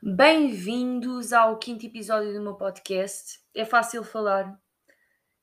Bem-vindos 0.00 1.32
ao 1.32 1.58
quinto 1.58 1.84
episódio 1.84 2.32
do 2.32 2.40
meu 2.40 2.54
podcast. 2.54 3.40
É 3.52 3.64
fácil 3.64 4.04
falar. 4.04 4.56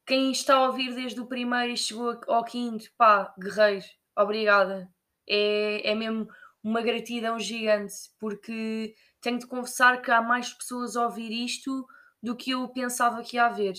Quem 0.08 0.31
está 0.31 0.55
a 0.55 0.68
ouvir 0.68 0.96
desde 0.96 1.20
o 1.20 1.26
primeiro 1.26 1.74
e 1.74 1.78
chegou 1.78 2.18
ao 2.29 2.46
quinto, 2.46 2.86
pá, 2.97 3.36
guerreiro, 3.38 3.83
obrigada. 4.18 4.89
É, 5.28 5.91
é 5.91 5.94
mesmo 5.94 6.29
uma 6.63 6.81
gratidão 6.81 7.38
gigante, 7.38 7.96
porque 8.18 8.96
tenho 9.20 9.39
de 9.39 9.46
confessar 9.46 10.02
que 10.02 10.10
há 10.10 10.21
mais 10.21 10.54
pessoas 10.54 10.96
a 10.96 11.04
ouvir 11.04 11.34
isto 11.34 11.86
do 12.24 12.34
que 12.34 12.52
eu 12.52 12.66
pensava 12.70 13.22
que 13.24 13.36
ia 13.36 13.48
haver. 13.48 13.74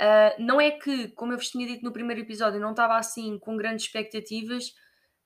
Uh, 0.00 0.40
não 0.40 0.60
é 0.60 0.70
que, 0.70 1.08
como 1.08 1.32
eu 1.32 1.36
vos 1.36 1.50
tinha 1.50 1.66
dito 1.66 1.82
no 1.82 1.92
primeiro 1.92 2.22
episódio, 2.22 2.60
não 2.60 2.70
estava 2.70 2.96
assim 2.96 3.40
com 3.40 3.56
grandes 3.56 3.86
expectativas, 3.86 4.68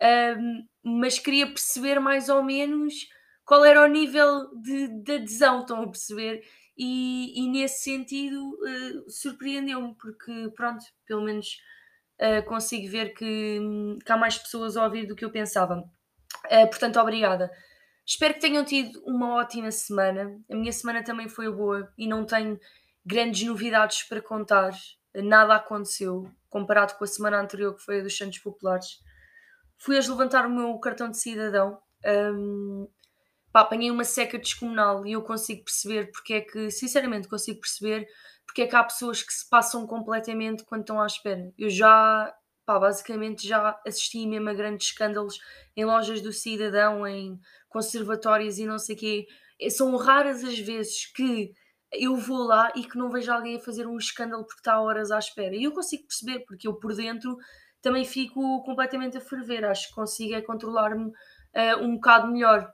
uh, 0.02 0.66
mas 0.82 1.18
queria 1.18 1.46
perceber 1.46 2.00
mais 2.00 2.30
ou 2.30 2.42
menos 2.42 2.94
qual 3.46 3.64
era 3.64 3.82
o 3.82 3.86
nível 3.86 4.50
de, 4.60 4.88
de 5.02 5.12
adesão, 5.12 5.60
estão 5.60 5.82
a 5.82 5.86
perceber? 5.86 6.42
E, 6.76 7.40
e 7.40 7.48
nesse 7.48 7.84
sentido 7.84 8.36
uh, 8.36 9.10
surpreendeu-me, 9.10 9.94
porque 9.94 10.52
pronto, 10.54 10.84
pelo 11.06 11.22
menos 11.22 11.56
uh, 12.20 12.44
consigo 12.44 12.90
ver 12.90 13.14
que, 13.14 13.60
que, 14.04 14.12
há 14.12 14.16
mais 14.16 14.36
pessoas 14.36 14.76
a 14.76 14.84
ouvir 14.84 15.06
do 15.06 15.14
que 15.14 15.24
eu 15.24 15.30
pensava. 15.30 15.78
Uh, 16.46 16.66
portanto, 16.68 16.98
obrigada. 16.98 17.50
Espero 18.04 18.34
que 18.34 18.40
tenham 18.40 18.64
tido 18.64 19.00
uma 19.06 19.36
ótima 19.36 19.70
semana. 19.70 20.38
A 20.50 20.54
minha 20.54 20.72
semana 20.72 21.02
também 21.02 21.28
foi 21.28 21.50
boa 21.50 21.90
e 21.96 22.06
não 22.06 22.26
tenho 22.26 22.58
grandes 23.04 23.46
novidades 23.46 24.02
para 24.02 24.20
contar. 24.20 24.72
Nada 25.14 25.54
aconteceu 25.54 26.28
comparado 26.50 26.94
com 26.94 27.04
a 27.04 27.06
semana 27.06 27.40
anterior, 27.40 27.74
que 27.74 27.82
foi 27.82 28.00
a 28.00 28.02
dos 28.02 28.16
Santos 28.16 28.38
Populares. 28.38 28.98
Fui 29.78 29.96
a 29.96 30.00
levantar 30.00 30.46
o 30.46 30.50
meu 30.50 30.76
cartão 30.78 31.08
de 31.10 31.18
cidadão. 31.18 31.78
Um, 32.04 32.88
pá, 33.56 33.62
apanhei 33.62 33.90
uma 33.90 34.04
seca 34.04 34.38
descomunal 34.38 35.06
e 35.06 35.12
eu 35.12 35.22
consigo 35.22 35.64
perceber 35.64 36.10
porque 36.12 36.34
é 36.34 36.40
que, 36.42 36.70
sinceramente, 36.70 37.26
consigo 37.26 37.58
perceber 37.58 38.06
porque 38.44 38.60
é 38.60 38.66
que 38.66 38.76
há 38.76 38.84
pessoas 38.84 39.22
que 39.22 39.32
se 39.32 39.48
passam 39.48 39.86
completamente 39.86 40.62
quando 40.62 40.82
estão 40.82 41.00
à 41.00 41.06
espera. 41.06 41.50
Eu 41.56 41.70
já, 41.70 42.34
pá, 42.66 42.78
basicamente 42.78 43.48
já 43.48 43.80
assisti 43.86 44.26
mesmo 44.26 44.50
a 44.50 44.52
grandes 44.52 44.88
escândalos 44.88 45.38
em 45.74 45.86
lojas 45.86 46.20
do 46.20 46.34
cidadão, 46.34 47.06
em 47.06 47.40
conservatórios 47.70 48.58
e 48.58 48.66
não 48.66 48.78
sei 48.78 48.94
o 48.94 48.98
quê. 48.98 49.26
É, 49.58 49.70
são 49.70 49.96
raras 49.96 50.44
as 50.44 50.58
vezes 50.58 51.06
que 51.06 51.50
eu 51.90 52.14
vou 52.14 52.44
lá 52.44 52.70
e 52.76 52.84
que 52.84 52.98
não 52.98 53.08
vejo 53.08 53.32
alguém 53.32 53.56
a 53.56 53.60
fazer 53.60 53.86
um 53.86 53.96
escândalo 53.96 54.44
porque 54.44 54.60
está 54.60 54.78
horas 54.82 55.10
à 55.10 55.18
espera. 55.18 55.56
E 55.56 55.64
eu 55.64 55.72
consigo 55.72 56.06
perceber, 56.06 56.40
porque 56.40 56.68
eu 56.68 56.74
por 56.74 56.94
dentro 56.94 57.38
também 57.80 58.04
fico 58.04 58.62
completamente 58.64 59.16
a 59.16 59.20
ferver. 59.22 59.64
Acho 59.64 59.88
que 59.88 59.94
consigo 59.94 60.34
é 60.34 60.42
controlar-me 60.42 61.06
uh, 61.06 61.82
um 61.82 61.94
bocado 61.94 62.30
melhor. 62.30 62.70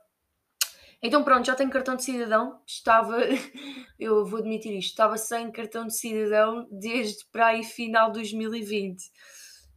Então 1.05 1.21
pronto, 1.21 1.45
já 1.45 1.53
tenho 1.53 1.69
cartão 1.69 1.97
de 1.97 2.03
cidadão. 2.05 2.61
Estava, 2.65 3.17
eu 3.99 4.25
vou 4.25 4.39
admitir 4.39 4.71
isto, 4.71 4.91
estava 4.91 5.17
sem 5.17 5.51
cartão 5.51 5.85
de 5.85 5.93
cidadão 5.93 6.65
desde 6.71 7.25
para 7.25 7.47
aí 7.47 7.63
final 7.63 8.07
de 8.07 8.19
2020. 8.19 9.01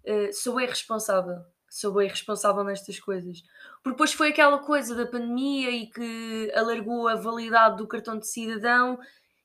Uh, 0.04 0.32
sou 0.32 0.54
bem 0.54 0.68
responsável, 0.68 1.38
sou 1.68 1.92
bem 1.92 2.08
responsável 2.08 2.62
nestas 2.62 3.00
coisas. 3.00 3.42
Porque 3.82 3.90
depois 3.90 4.12
foi 4.12 4.28
aquela 4.28 4.60
coisa 4.60 4.94
da 4.94 5.04
pandemia 5.04 5.70
e 5.72 5.88
que 5.88 6.52
alargou 6.54 7.08
a 7.08 7.16
validade 7.16 7.78
do 7.78 7.88
cartão 7.88 8.16
de 8.16 8.28
cidadão 8.28 8.96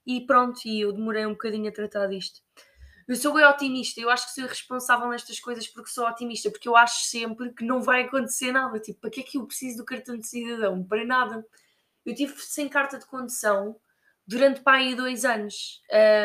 e 0.06 0.22
pronto, 0.22 0.62
e 0.66 0.82
eu 0.82 0.94
demorei 0.94 1.26
um 1.26 1.32
bocadinho 1.32 1.68
a 1.68 1.74
tratar 1.74 2.06
disto. 2.06 2.42
Eu 3.08 3.16
sou 3.16 3.34
bem 3.34 3.44
otimista, 3.44 4.00
eu 4.00 4.10
acho 4.12 4.28
que 4.28 4.40
sou 4.40 4.48
responsável 4.48 5.10
nestas 5.10 5.40
coisas 5.40 5.68
porque 5.68 5.90
sou 5.90 6.08
otimista, 6.08 6.52
porque 6.52 6.70
eu 6.70 6.76
acho 6.76 7.06
sempre 7.06 7.52
que 7.54 7.66
não 7.66 7.82
vai 7.82 8.04
acontecer 8.04 8.52
nada. 8.52 8.80
Tipo, 8.80 9.02
para 9.02 9.10
que 9.10 9.22
é 9.22 9.24
que 9.24 9.38
eu 9.40 9.48
preciso 9.48 9.78
do 9.78 9.86
cartão 9.86 10.16
de 10.16 10.28
cidadão? 10.28 10.84
Para 10.84 11.04
nada 11.04 11.44
eu 12.06 12.16
tive 12.16 12.34
sem 12.38 12.68
carta 12.68 12.98
de 12.98 13.06
condução 13.06 13.80
durante 14.28 14.62
pá, 14.62 14.76
aí 14.76 14.96
dois 14.96 15.26
anos. 15.26 15.82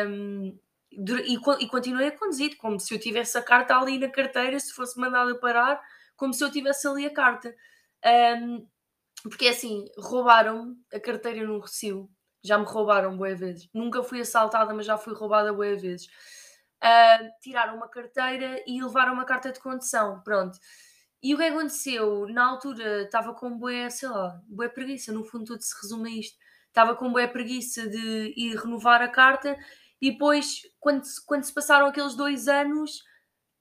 Um, 0.07 0.57
e, 0.91 1.35
e 1.63 1.67
continuei 1.67 2.07
a 2.07 2.17
conduzir, 2.17 2.57
como 2.57 2.79
se 2.79 2.93
eu 2.93 2.99
tivesse 2.99 3.37
a 3.37 3.41
carta 3.41 3.75
ali 3.77 3.99
na 3.99 4.09
carteira, 4.09 4.59
se 4.59 4.73
fosse 4.73 4.99
mandada 4.99 5.37
parar, 5.39 5.81
como 6.15 6.33
se 6.33 6.43
eu 6.43 6.51
tivesse 6.51 6.87
ali 6.87 7.05
a 7.05 7.13
carta. 7.13 7.53
Um, 8.41 8.67
porque 9.23 9.47
é 9.47 9.49
assim, 9.49 9.85
roubaram 9.97 10.75
a 10.93 10.99
carteira 10.99 11.45
no 11.45 11.59
Recio. 11.59 12.09
Já 12.43 12.57
me 12.57 12.65
roubaram 12.65 13.17
boas 13.17 13.39
vezes. 13.39 13.69
Nunca 13.73 14.03
fui 14.03 14.21
assaltada, 14.21 14.73
mas 14.73 14.85
já 14.85 14.97
fui 14.97 15.13
roubada 15.13 15.51
boas 15.51 15.81
vezes. 15.81 16.07
Uh, 16.77 17.29
tiraram 17.41 17.75
uma 17.75 17.89
carteira 17.89 18.63
e 18.67 18.81
levaram 18.81 19.13
uma 19.13 19.25
carta 19.25 19.51
de 19.51 19.59
condução. 19.59 20.21
Pronto. 20.23 20.57
E 21.21 21.33
o 21.33 21.37
que 21.37 21.43
aconteceu? 21.43 22.27
Na 22.29 22.45
altura 22.45 23.03
estava 23.03 23.33
com 23.33 23.57
bué, 23.57 23.89
sei 23.89 24.09
lá, 24.09 24.39
bué 24.47 24.69
preguiça, 24.69 25.11
no 25.11 25.23
fundo 25.23 25.45
tudo 25.45 25.61
se 25.61 25.75
resume 25.81 26.09
a 26.09 26.19
isto. 26.19 26.37
Estava 26.67 26.95
com 26.95 27.11
bué 27.11 27.27
preguiça 27.27 27.87
de 27.89 28.33
ir 28.37 28.55
renovar 28.55 29.01
a 29.01 29.07
carta 29.07 29.57
e 30.01 30.11
depois, 30.11 30.61
quando, 30.79 31.01
quando 31.25 31.43
se 31.43 31.53
passaram 31.53 31.87
aqueles 31.87 32.15
dois 32.15 32.47
anos, 32.47 33.03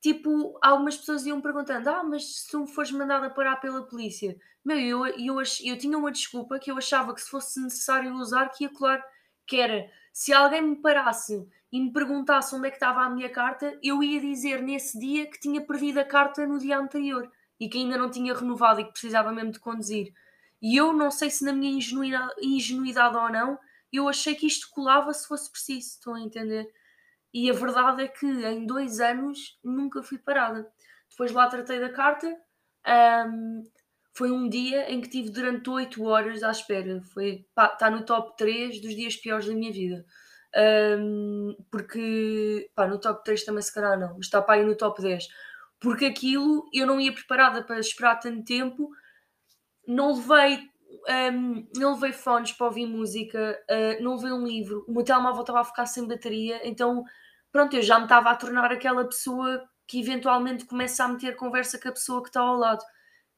tipo, 0.02 0.58
algumas 0.62 0.96
pessoas 0.96 1.24
iam 1.26 1.40
perguntando: 1.40 1.88
Ah, 1.88 2.04
mas 2.04 2.40
se 2.42 2.50
tu 2.50 2.66
fores 2.66 2.90
mandada 2.90 3.30
parar 3.30 3.56
pela 3.56 3.86
polícia, 3.86 4.36
meu, 4.64 4.78
eu, 4.78 5.06
eu, 5.06 5.40
eu, 5.40 5.42
eu 5.64 5.78
tinha 5.78 5.96
uma 5.96 6.12
desculpa 6.12 6.58
que 6.58 6.70
eu 6.70 6.76
achava 6.76 7.14
que 7.14 7.22
se 7.22 7.30
fosse 7.30 7.60
necessário 7.60 8.14
usar, 8.14 8.50
que 8.50 8.64
ia 8.64 8.70
colar, 8.70 9.02
que 9.46 9.56
era 9.58 9.90
se 10.12 10.32
alguém 10.32 10.62
me 10.62 10.76
parasse 10.76 11.46
e 11.72 11.80
me 11.80 11.92
perguntasse 11.92 12.54
onde 12.54 12.68
é 12.68 12.70
que 12.70 12.76
estava 12.76 13.02
a 13.02 13.10
minha 13.10 13.30
carta, 13.30 13.78
eu 13.82 14.02
ia 14.02 14.20
dizer 14.20 14.62
nesse 14.62 14.98
dia 14.98 15.26
que 15.30 15.40
tinha 15.40 15.60
perdido 15.60 16.00
a 16.00 16.04
carta 16.04 16.46
no 16.46 16.58
dia 16.58 16.78
anterior 16.78 17.30
e 17.58 17.68
que 17.68 17.78
ainda 17.78 17.96
não 17.96 18.10
tinha 18.10 18.34
renovado 18.34 18.80
e 18.80 18.84
que 18.84 18.92
precisava 18.92 19.32
mesmo 19.32 19.52
de 19.52 19.60
conduzir. 19.60 20.12
E 20.60 20.76
eu 20.76 20.92
não 20.92 21.10
sei 21.10 21.30
se 21.30 21.44
na 21.44 21.52
minha 21.52 21.70
ingenuidade, 21.70 22.32
ingenuidade 22.40 23.16
ou 23.16 23.30
não, 23.30 23.58
eu 23.92 24.08
achei 24.08 24.34
que 24.34 24.46
isto 24.46 24.68
colava 24.70 25.12
se 25.12 25.26
fosse 25.26 25.50
preciso, 25.50 25.88
estão 25.88 26.14
a 26.14 26.20
entender? 26.20 26.66
E 27.32 27.50
a 27.50 27.52
verdade 27.52 28.02
é 28.02 28.08
que 28.08 28.26
em 28.26 28.66
dois 28.66 29.00
anos 29.00 29.58
nunca 29.62 30.02
fui 30.02 30.18
parada. 30.18 30.66
Depois 31.10 31.32
lá 31.32 31.46
tratei 31.48 31.80
da 31.80 31.90
carta. 31.90 32.34
Um, 33.28 33.62
foi 34.14 34.30
um 34.30 34.48
dia 34.48 34.90
em 34.90 35.00
que 35.00 35.10
tive 35.10 35.30
durante 35.30 35.68
8 35.68 36.02
horas 36.02 36.42
à 36.42 36.50
espera. 36.50 37.02
Foi, 37.12 37.44
está 37.54 37.90
no 37.90 38.04
top 38.04 38.36
3 38.38 38.80
dos 38.80 38.94
dias 38.94 39.16
piores 39.16 39.46
da 39.46 39.54
minha 39.54 39.72
vida. 39.72 40.04
Um, 40.98 41.54
porque, 41.70 42.70
pá, 42.74 42.86
no 42.86 42.98
top 42.98 43.22
3 43.22 43.44
também 43.44 43.62
se 43.62 43.74
calhar 43.74 43.98
não, 43.98 44.18
está 44.18 44.40
para 44.40 44.54
aí 44.54 44.64
no 44.64 44.74
top 44.74 45.02
10 45.02 45.28
porque 45.80 46.06
aquilo 46.06 46.68
eu 46.72 46.86
não 46.86 47.00
ia 47.00 47.12
preparada 47.12 47.62
para 47.62 47.80
esperar 47.80 48.16
tanto 48.16 48.44
tempo, 48.44 48.90
não 49.86 50.14
levei, 50.14 50.68
um, 51.32 51.68
não 51.76 51.94
levei 51.94 52.12
fones 52.12 52.52
para 52.52 52.66
ouvir 52.66 52.86
música, 52.86 53.58
uh, 53.70 54.02
não 54.02 54.16
levei 54.16 54.32
um 54.32 54.46
livro, 54.46 54.84
o 54.88 54.92
meu 54.92 55.04
telemóvel 55.04 55.42
estava 55.42 55.60
a 55.60 55.64
ficar 55.64 55.86
sem 55.86 56.06
bateria, 56.06 56.60
então 56.66 57.04
pronto, 57.52 57.76
eu 57.76 57.82
já 57.82 57.98
me 57.98 58.04
estava 58.04 58.30
a 58.30 58.36
tornar 58.36 58.72
aquela 58.72 59.04
pessoa 59.04 59.66
que 59.86 60.00
eventualmente 60.00 60.64
começa 60.64 61.04
a 61.04 61.08
meter 61.08 61.36
conversa 61.36 61.78
com 61.78 61.88
a 61.88 61.92
pessoa 61.92 62.22
que 62.22 62.28
está 62.28 62.40
ao 62.40 62.56
lado. 62.56 62.84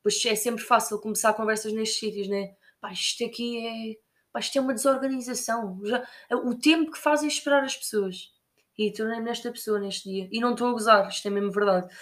Pois 0.03 0.25
é 0.25 0.34
sempre 0.34 0.62
fácil 0.65 0.99
começar 1.00 1.34
conversas 1.34 1.72
nestes 1.72 1.99
sítios, 1.99 2.28
né? 2.28 2.55
Pá, 2.81 2.93
isto 2.93 3.25
aqui 3.25 3.66
é. 3.66 3.97
Pá, 4.32 4.41
isto 4.41 4.56
é 4.56 4.60
uma 4.60 4.75
desorganização. 4.75 5.81
Já, 5.84 6.06
o 6.32 6.55
tempo 6.55 6.93
que 6.93 6.99
fazem 6.99 7.28
esperar 7.28 7.65
as 7.65 7.76
pessoas. 7.76 8.32
E 8.78 8.93
tornei-me 8.93 9.25
nesta 9.25 9.50
pessoa 9.50 9.78
neste 9.81 10.09
dia. 10.09 10.28
E 10.31 10.41
não 10.41 10.53
estou 10.53 10.69
a 10.69 10.72
gozar, 10.72 11.09
isto 11.09 11.26
é 11.26 11.31
mesmo 11.31 11.50
verdade. 11.50 11.93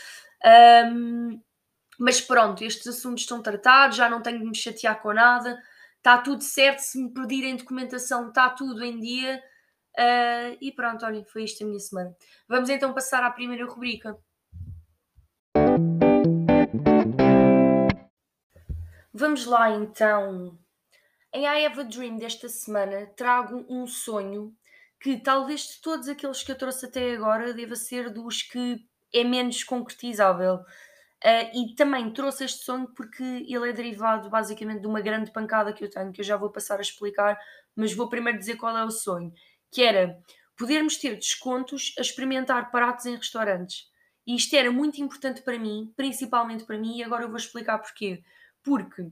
Um, 0.44 1.40
mas 1.98 2.20
pronto, 2.20 2.62
estes 2.62 2.86
assuntos 2.86 3.22
estão 3.22 3.42
tratados, 3.42 3.96
já 3.96 4.08
não 4.08 4.22
tenho 4.22 4.38
de 4.38 4.44
me 4.44 4.54
chatear 4.54 5.00
com 5.00 5.12
nada, 5.12 5.58
está 5.96 6.18
tudo 6.18 6.42
certo. 6.42 6.80
Se 6.80 7.02
me 7.02 7.12
pedirem 7.12 7.56
documentação, 7.56 8.28
está 8.28 8.50
tudo 8.50 8.84
em 8.84 9.00
dia. 9.00 9.42
Uh, 9.98 10.56
e 10.60 10.70
pronto, 10.72 11.06
olhem, 11.06 11.24
foi 11.24 11.44
isto 11.44 11.64
a 11.64 11.66
minha 11.66 11.80
semana. 11.80 12.14
Vamos 12.46 12.68
então 12.68 12.92
passar 12.92 13.22
à 13.24 13.30
primeira 13.30 13.64
rubrica. 13.64 14.16
Vamos 19.12 19.46
lá 19.46 19.70
então. 19.70 20.58
Em 21.32 21.44
I 21.44 21.64
Have 21.64 21.80
a 21.80 21.82
Dream 21.84 22.16
desta 22.16 22.48
semana 22.48 23.06
trago 23.16 23.64
um 23.68 23.86
sonho 23.86 24.54
que 25.00 25.16
talvez 25.18 25.62
de 25.62 25.80
todos 25.80 26.08
aqueles 26.08 26.42
que 26.42 26.52
eu 26.52 26.58
trouxe 26.58 26.86
até 26.86 27.14
agora 27.14 27.54
deva 27.54 27.76
ser 27.76 28.10
dos 28.10 28.42
que 28.42 28.78
é 29.18 29.24
menos 29.24 29.64
concretizável. 29.64 30.56
Uh, 31.24 31.50
e 31.54 31.74
também 31.74 32.12
trouxe 32.12 32.44
este 32.44 32.62
sonho 32.64 32.88
porque 32.94 33.22
ele 33.22 33.70
é 33.70 33.72
derivado 33.72 34.28
basicamente 34.28 34.82
de 34.82 34.86
uma 34.86 35.00
grande 35.00 35.30
pancada 35.32 35.72
que 35.72 35.82
eu 35.82 35.90
tenho, 35.90 36.12
que 36.12 36.20
eu 36.20 36.24
já 36.24 36.36
vou 36.36 36.50
passar 36.50 36.78
a 36.78 36.82
explicar, 36.82 37.38
mas 37.74 37.94
vou 37.94 38.08
primeiro 38.08 38.38
dizer 38.38 38.56
qual 38.56 38.76
é 38.76 38.84
o 38.84 38.90
sonho, 38.90 39.32
que 39.72 39.82
era 39.82 40.18
podermos 40.56 40.96
ter 40.96 41.16
descontos 41.16 41.94
a 41.98 42.02
experimentar 42.02 42.70
pratos 42.70 43.06
em 43.06 43.16
restaurantes. 43.16 43.90
E 44.26 44.34
isto 44.36 44.54
era 44.54 44.70
muito 44.70 45.00
importante 45.00 45.42
para 45.42 45.58
mim, 45.58 45.92
principalmente 45.96 46.64
para 46.64 46.78
mim, 46.78 46.98
e 46.98 47.04
agora 47.04 47.24
eu 47.24 47.28
vou 47.28 47.36
explicar 47.36 47.78
porquê. 47.78 48.22
Porque 48.62 49.08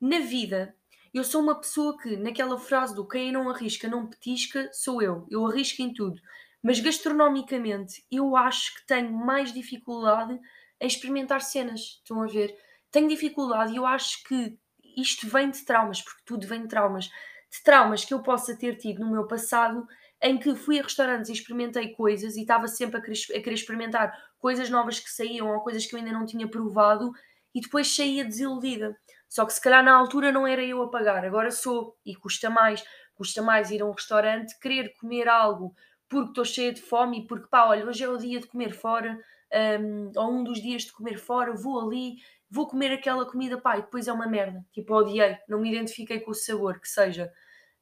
na 0.00 0.20
vida 0.20 0.74
eu 1.12 1.24
sou 1.24 1.42
uma 1.42 1.58
pessoa 1.60 1.98
que, 1.98 2.16
naquela 2.16 2.58
frase 2.58 2.94
do 2.94 3.06
quem 3.06 3.30
não 3.30 3.50
arrisca 3.50 3.88
não 3.88 4.06
petisca, 4.06 4.70
sou 4.72 5.02
eu. 5.02 5.26
Eu 5.30 5.46
arrisco 5.46 5.82
em 5.82 5.92
tudo. 5.92 6.20
Mas 6.62 6.78
gastronomicamente, 6.80 8.04
eu 8.10 8.36
acho 8.36 8.74
que 8.76 8.86
tenho 8.86 9.12
mais 9.12 9.52
dificuldade 9.52 10.38
em 10.80 10.86
experimentar 10.86 11.40
cenas. 11.40 11.80
Estão 11.80 12.22
a 12.22 12.26
ver? 12.26 12.56
Tenho 12.90 13.08
dificuldade 13.08 13.72
e 13.72 13.76
eu 13.76 13.86
acho 13.86 14.22
que 14.24 14.56
isto 14.96 15.26
vem 15.28 15.50
de 15.50 15.64
traumas, 15.64 16.02
porque 16.02 16.22
tudo 16.24 16.46
vem 16.46 16.62
de 16.62 16.68
traumas. 16.68 17.06
de 17.50 17.62
traumas 17.62 18.04
que 18.04 18.14
eu 18.14 18.22
possa 18.22 18.56
ter 18.56 18.76
tido 18.76 19.00
no 19.04 19.10
meu 19.10 19.26
passado 19.26 19.86
em 20.22 20.38
que 20.38 20.54
fui 20.54 20.78
a 20.78 20.82
restaurantes 20.82 21.28
e 21.28 21.32
experimentei 21.32 21.90
coisas 21.94 22.36
e 22.36 22.42
estava 22.42 22.66
sempre 22.68 22.98
a 22.98 23.02
querer, 23.02 23.18
a 23.30 23.40
querer, 23.42 23.54
experimentar 23.54 24.16
coisas 24.38 24.70
novas 24.70 24.98
que 25.00 25.10
saíam 25.10 25.48
ou 25.50 25.60
coisas 25.60 25.84
que 25.84 25.94
eu 25.94 25.98
ainda 25.98 26.12
não 26.12 26.24
tinha 26.24 26.48
provado 26.48 27.10
e 27.54 27.60
depois 27.60 27.94
saía 27.94 28.24
desiludida. 28.24 28.96
Só 29.28 29.44
que 29.44 29.52
se 29.52 29.60
calhar 29.60 29.84
na 29.84 29.94
altura 29.94 30.30
não 30.32 30.46
era 30.46 30.62
eu 30.62 30.82
a 30.82 30.90
pagar, 30.90 31.24
agora 31.24 31.50
sou 31.50 31.96
e 32.06 32.14
custa 32.14 32.48
mais. 32.48 32.82
Custa 33.14 33.42
mais 33.42 33.70
ir 33.70 33.82
a 33.82 33.86
um 33.86 33.92
restaurante, 33.92 34.58
querer 34.58 34.94
comer 34.98 35.28
algo 35.28 35.74
porque 36.12 36.28
estou 36.28 36.44
cheia 36.44 36.74
de 36.74 36.82
fome 36.82 37.20
e 37.20 37.26
porque 37.26 37.48
pá, 37.48 37.64
olha, 37.64 37.86
hoje 37.86 38.04
é 38.04 38.08
o 38.08 38.18
dia 38.18 38.38
de 38.38 38.46
comer 38.46 38.74
fora, 38.74 39.18
um, 39.80 40.12
ou 40.14 40.30
um 40.30 40.44
dos 40.44 40.60
dias 40.60 40.82
de 40.82 40.92
comer 40.92 41.18
fora, 41.18 41.54
vou 41.54 41.80
ali, 41.80 42.16
vou 42.50 42.68
comer 42.68 42.92
aquela 42.92 43.24
comida, 43.24 43.58
pá, 43.58 43.78
e 43.78 43.80
depois 43.80 44.06
é 44.06 44.12
uma 44.12 44.26
merda. 44.26 44.62
Tipo, 44.72 44.94
odiei, 44.94 45.38
não 45.48 45.58
me 45.58 45.70
identifiquei 45.70 46.20
com 46.20 46.32
o 46.32 46.34
sabor, 46.34 46.78
que 46.78 46.86
seja. 46.86 47.32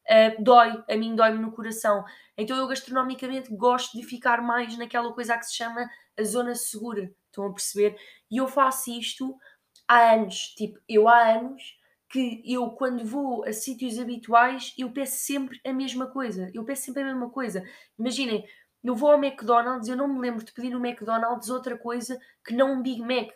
Uh, 0.09 0.41
dói, 0.41 0.81
a 0.89 0.95
mim 0.95 1.13
dói-me 1.13 1.39
no 1.39 1.51
coração. 1.51 2.05
Então 2.37 2.55
eu 2.55 2.67
gastronomicamente 2.67 3.53
gosto 3.53 3.97
de 3.97 4.03
ficar 4.05 4.41
mais 4.41 4.77
naquela 4.77 5.11
coisa 5.13 5.37
que 5.37 5.45
se 5.45 5.55
chama 5.55 5.89
a 6.17 6.23
zona 6.23 6.55
segura. 6.55 7.13
Estão 7.27 7.45
a 7.47 7.53
perceber? 7.53 7.97
E 8.31 8.37
eu 8.37 8.47
faço 8.47 8.91
isto 8.91 9.37
há 9.85 10.13
anos. 10.13 10.53
Tipo, 10.55 10.79
eu 10.87 11.09
há 11.09 11.35
anos 11.35 11.61
que 12.11 12.41
eu, 12.45 12.69
quando 12.71 13.05
vou 13.05 13.45
a 13.45 13.53
sítios 13.53 13.97
habituais, 13.97 14.73
eu 14.77 14.91
peço 14.91 15.23
sempre 15.23 15.59
a 15.65 15.71
mesma 15.71 16.07
coisa. 16.07 16.51
Eu 16.53 16.65
peço 16.65 16.83
sempre 16.83 17.03
a 17.03 17.05
mesma 17.05 17.29
coisa. 17.29 17.63
Imaginem, 17.97 18.45
eu 18.83 18.95
vou 18.95 19.11
ao 19.11 19.23
McDonald's, 19.23 19.87
eu 19.87 19.95
não 19.95 20.07
me 20.07 20.19
lembro 20.19 20.43
de 20.43 20.51
pedir 20.51 20.71
no 20.71 20.85
McDonald's 20.85 21.49
outra 21.49 21.77
coisa 21.77 22.19
que 22.45 22.53
não 22.53 22.73
um 22.73 22.81
Big 22.81 23.01
Mac. 23.01 23.31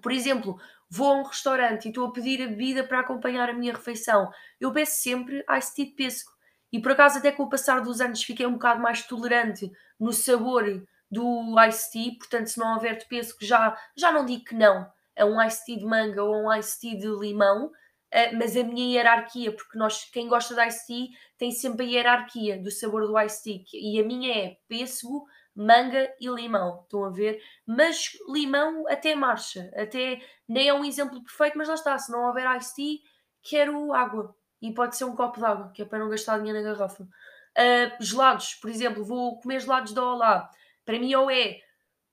Por 0.00 0.10
exemplo, 0.10 0.58
vou 0.88 1.12
a 1.12 1.16
um 1.16 1.22
restaurante 1.22 1.84
e 1.84 1.88
estou 1.88 2.06
a 2.06 2.12
pedir 2.12 2.42
a 2.42 2.48
bebida 2.48 2.82
para 2.84 3.00
acompanhar 3.00 3.50
a 3.50 3.52
minha 3.52 3.74
refeição. 3.74 4.30
Eu 4.58 4.72
peço 4.72 5.02
sempre 5.02 5.44
ice 5.58 5.74
tea 5.74 5.86
de 5.86 5.92
pesco. 5.92 6.32
E 6.72 6.80
por 6.80 6.92
acaso, 6.92 7.18
até 7.18 7.30
com 7.30 7.42
o 7.42 7.50
passar 7.50 7.80
dos 7.82 8.00
anos, 8.00 8.22
fiquei 8.22 8.46
um 8.46 8.54
bocado 8.54 8.80
mais 8.80 9.06
tolerante 9.06 9.70
no 10.00 10.12
sabor 10.12 10.64
do 11.10 11.54
ice 11.68 11.92
tea. 11.92 12.16
Portanto, 12.18 12.46
se 12.46 12.58
não 12.58 12.74
houver 12.74 12.96
de 12.96 13.06
pesco, 13.06 13.44
já, 13.44 13.76
já 13.94 14.10
não 14.10 14.24
digo 14.24 14.44
que 14.44 14.54
não 14.54 14.90
a 15.16 15.24
um 15.24 15.42
ice 15.42 15.64
tea 15.64 15.78
de 15.78 15.84
manga 15.84 16.22
ou 16.22 16.34
um 16.34 16.52
ice 16.54 16.80
tea 16.80 16.98
de 16.98 17.06
limão. 17.06 17.70
Uh, 18.12 18.36
mas 18.36 18.56
a 18.56 18.62
minha 18.62 18.94
hierarquia, 18.94 19.52
porque 19.52 19.78
nós, 19.78 20.04
quem 20.10 20.28
gosta 20.28 20.54
de 20.54 20.66
ice 20.68 20.86
tea, 20.86 21.08
tem 21.38 21.50
sempre 21.50 21.86
a 21.86 21.88
hierarquia 21.88 22.62
do 22.62 22.70
sabor 22.70 23.06
do 23.06 23.18
ice 23.20 23.42
tea. 23.42 23.64
E 23.72 23.98
a 23.98 24.04
minha 24.04 24.36
é 24.36 24.56
pêssego, 24.68 25.24
manga 25.54 26.12
e 26.20 26.28
limão, 26.28 26.82
estão 26.82 27.04
a 27.04 27.10
ver? 27.10 27.42
Mas 27.66 28.12
limão 28.28 28.86
até 28.88 29.14
marcha, 29.14 29.70
até 29.74 30.20
nem 30.46 30.68
é 30.68 30.74
um 30.74 30.84
exemplo 30.84 31.22
perfeito, 31.22 31.56
mas 31.56 31.68
lá 31.68 31.74
está, 31.74 31.96
se 31.96 32.12
não 32.12 32.26
houver 32.26 32.56
ice 32.58 32.74
tea, 32.74 32.98
quero 33.42 33.92
água. 33.94 34.34
E 34.60 34.72
pode 34.72 34.96
ser 34.96 35.04
um 35.04 35.16
copo 35.16 35.38
de 35.38 35.44
água, 35.46 35.72
que 35.74 35.82
é 35.82 35.84
para 35.84 35.98
não 35.98 36.08
gastar 36.08 36.38
dinheiro 36.38 36.62
na 36.62 36.72
garrafa. 36.72 37.02
Uh, 37.02 38.04
gelados, 38.04 38.54
por 38.54 38.70
exemplo, 38.70 39.04
vou 39.04 39.40
comer 39.40 39.60
gelados 39.60 39.92
da 39.92 40.04
Olá. 40.04 40.50
Para 40.84 40.98
mim, 40.98 41.14
ou 41.14 41.30
é 41.30 41.60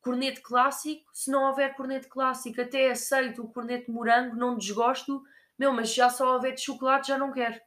corneto 0.01 0.41
clássico, 0.41 1.05
se 1.13 1.29
não 1.29 1.43
houver 1.43 1.75
corneto 1.75 2.09
clássico, 2.09 2.61
até 2.61 2.89
aceito 2.89 3.43
o 3.43 3.49
corneto 3.49 3.85
de 3.85 3.91
morango, 3.91 4.35
não 4.35 4.57
desgosto. 4.57 5.21
Meu, 5.59 5.73
mas 5.73 5.93
já 5.93 6.09
só 6.09 6.35
houver 6.35 6.53
de 6.53 6.61
chocolate, 6.61 7.09
já 7.09 7.17
não 7.17 7.33
quero. 7.33 7.59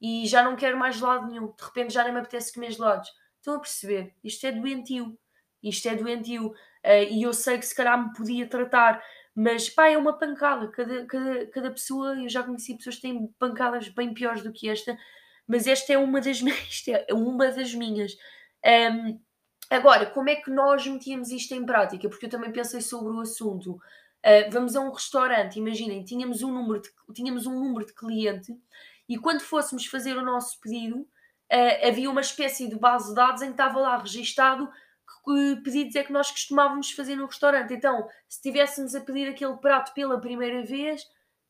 E 0.00 0.26
já 0.26 0.42
não 0.42 0.56
quero 0.56 0.76
mais 0.76 0.96
gelado 0.96 1.28
nenhum. 1.28 1.46
De 1.46 1.64
repente 1.64 1.94
já 1.94 2.02
nem 2.02 2.12
me 2.12 2.18
apetece 2.18 2.52
comer 2.52 2.72
gelados. 2.72 3.08
Estão 3.38 3.54
a 3.54 3.60
perceber? 3.60 4.12
Isto 4.24 4.48
é 4.48 4.52
doentio. 4.52 5.16
Isto 5.62 5.88
é 5.88 5.94
doentio. 5.94 6.48
Uh, 6.48 7.06
e 7.08 7.22
eu 7.22 7.32
sei 7.32 7.58
que 7.58 7.64
se 7.64 7.74
calhar 7.74 7.96
me 8.04 8.12
podia 8.12 8.48
tratar, 8.48 9.02
mas 9.34 9.70
pá, 9.70 9.88
é 9.88 9.96
uma 9.96 10.18
pancada. 10.18 10.68
Cada, 10.68 11.06
cada, 11.06 11.46
cada 11.46 11.70
pessoa, 11.70 12.20
eu 12.20 12.28
já 12.28 12.42
conheci 12.42 12.76
pessoas 12.76 12.96
que 12.96 13.02
têm 13.02 13.28
pancadas 13.38 13.88
bem 13.88 14.12
piores 14.12 14.42
do 14.42 14.52
que 14.52 14.68
esta, 14.68 14.98
mas 15.46 15.66
esta 15.66 15.92
é 15.92 15.98
uma 15.98 16.20
das 16.20 16.40
minhas. 16.42 16.82
é 16.88 17.14
uma 17.14 17.48
das 17.48 17.72
minhas. 17.74 18.16
Um, 18.64 19.20
agora, 19.70 20.06
como 20.06 20.28
é 20.30 20.36
que 20.36 20.50
nós 20.50 20.86
metíamos 20.86 21.30
isto 21.30 21.54
em 21.54 21.64
prática? 21.64 22.08
Porque 22.08 22.26
eu 22.26 22.30
também 22.30 22.52
pensei 22.52 22.80
sobre 22.80 23.12
o 23.12 23.20
assunto. 23.20 23.78
Uh, 24.26 24.50
vamos 24.50 24.74
a 24.74 24.80
um 24.80 24.90
restaurante, 24.90 25.56
imaginem, 25.56 26.02
tínhamos 26.02 26.42
um 26.42 26.52
número 26.52 26.82
de, 26.82 26.90
tínhamos 27.14 27.46
um 27.46 27.54
número 27.54 27.86
de 27.86 27.94
cliente 27.94 28.52
e 29.08 29.16
quando 29.16 29.40
fôssemos 29.40 29.86
fazer 29.86 30.16
o 30.16 30.24
nosso 30.24 30.58
pedido, 30.60 30.98
uh, 30.98 31.86
havia 31.86 32.10
uma 32.10 32.22
espécie 32.22 32.68
de 32.68 32.76
base 32.76 33.10
de 33.10 33.14
dados 33.14 33.40
em 33.40 33.46
que 33.46 33.52
estava 33.52 33.78
lá 33.78 33.96
registado 33.96 34.68
que 35.24 35.56
pedidos 35.62 35.96
é 35.96 36.04
que 36.04 36.12
nós 36.12 36.30
costumávamos 36.30 36.92
fazer 36.92 37.16
no 37.16 37.26
restaurante. 37.26 37.74
Então, 37.74 38.08
se 38.28 38.38
estivéssemos 38.38 38.94
a 38.94 39.00
pedir 39.00 39.28
aquele 39.28 39.56
prato 39.56 39.92
pela 39.92 40.20
primeira 40.20 40.64
vez, 40.64 41.04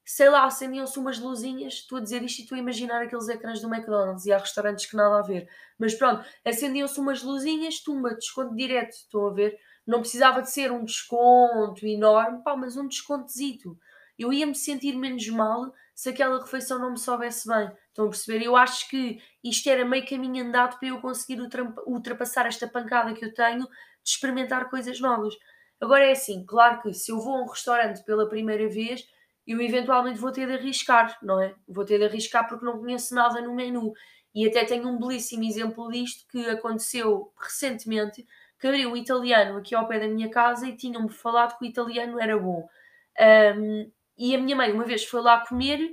sei 0.04 0.30
lá, 0.30 0.44
acendiam-se 0.44 0.98
umas 0.98 1.18
luzinhas, 1.18 1.74
estou 1.74 1.98
a 1.98 2.00
dizer 2.00 2.22
isto 2.22 2.38
e 2.38 2.42
estou 2.42 2.56
a 2.56 2.60
imaginar 2.60 3.02
aqueles 3.02 3.28
ecrãs 3.28 3.60
do 3.60 3.72
McDonald's 3.72 4.24
e 4.24 4.32
há 4.32 4.38
restaurantes 4.38 4.86
que 4.86 4.96
nada 4.96 5.18
a 5.18 5.22
ver. 5.22 5.48
Mas 5.78 5.94
pronto, 5.94 6.24
acendiam-se 6.44 6.98
umas 6.98 7.22
luzinhas, 7.22 7.80
tumba, 7.80 8.14
desconto 8.14 8.54
direto, 8.54 8.92
estão 8.92 9.26
a 9.26 9.32
ver? 9.32 9.58
Não 9.86 10.00
precisava 10.00 10.42
de 10.42 10.50
ser 10.50 10.72
um 10.72 10.84
desconto 10.84 11.86
enorme, 11.86 12.42
pá, 12.42 12.56
mas 12.56 12.76
um 12.76 12.88
descontozito. 12.88 13.78
Eu 14.18 14.32
ia 14.32 14.46
me 14.46 14.54
sentir 14.54 14.96
menos 14.96 15.28
mal 15.28 15.72
se 15.94 16.08
aquela 16.08 16.40
refeição 16.40 16.78
não 16.78 16.90
me 16.90 16.98
soubesse 16.98 17.48
bem. 17.48 17.70
Estão 17.88 18.06
a 18.06 18.10
perceber? 18.10 18.44
Eu 18.44 18.56
acho 18.56 18.88
que 18.88 19.18
isto 19.42 19.68
era 19.68 19.84
meio 19.84 20.06
caminho 20.06 20.44
andado 20.44 20.78
para 20.78 20.88
eu 20.88 21.00
conseguir 21.00 21.38
ultrapassar 21.86 22.46
esta 22.46 22.66
pancada 22.66 23.14
que 23.14 23.24
eu 23.24 23.32
tenho 23.32 23.64
de 23.66 24.10
experimentar 24.10 24.68
coisas 24.68 25.00
novas. 25.00 25.34
Agora 25.80 26.04
é 26.04 26.12
assim, 26.12 26.44
claro 26.44 26.82
que 26.82 26.92
se 26.92 27.12
eu 27.12 27.20
vou 27.20 27.36
a 27.36 27.42
um 27.42 27.46
restaurante 27.46 28.02
pela 28.04 28.28
primeira 28.28 28.68
vez, 28.68 29.06
eu 29.46 29.60
eventualmente 29.60 30.18
vou 30.18 30.32
ter 30.32 30.46
de 30.46 30.54
arriscar, 30.54 31.18
não 31.22 31.40
é? 31.40 31.54
Vou 31.68 31.84
ter 31.84 31.98
de 31.98 32.04
arriscar 32.04 32.48
porque 32.48 32.64
não 32.64 32.78
conheço 32.78 33.14
nada 33.14 33.40
no 33.40 33.54
menu. 33.54 33.92
E 34.34 34.46
até 34.46 34.64
tenho 34.64 34.88
um 34.88 34.98
belíssimo 34.98 35.44
exemplo 35.44 35.90
disto 35.90 36.26
que 36.28 36.44
aconteceu 36.50 37.32
recentemente, 37.40 38.26
que 38.58 38.66
abriu 38.66 38.90
um 38.90 38.96
italiano 38.96 39.58
aqui 39.58 39.74
ao 39.74 39.86
pé 39.86 40.00
da 40.00 40.08
minha 40.08 40.30
casa 40.30 40.66
e 40.66 40.76
tinham-me 40.76 41.10
falado 41.10 41.58
que 41.58 41.64
o 41.64 41.68
italiano 41.68 42.20
era 42.20 42.38
bom. 42.38 42.66
Um, 43.56 43.90
e 44.16 44.34
a 44.34 44.38
minha 44.38 44.56
mãe 44.56 44.72
uma 44.72 44.84
vez 44.84 45.04
foi 45.04 45.20
lá 45.20 45.44
comer 45.46 45.92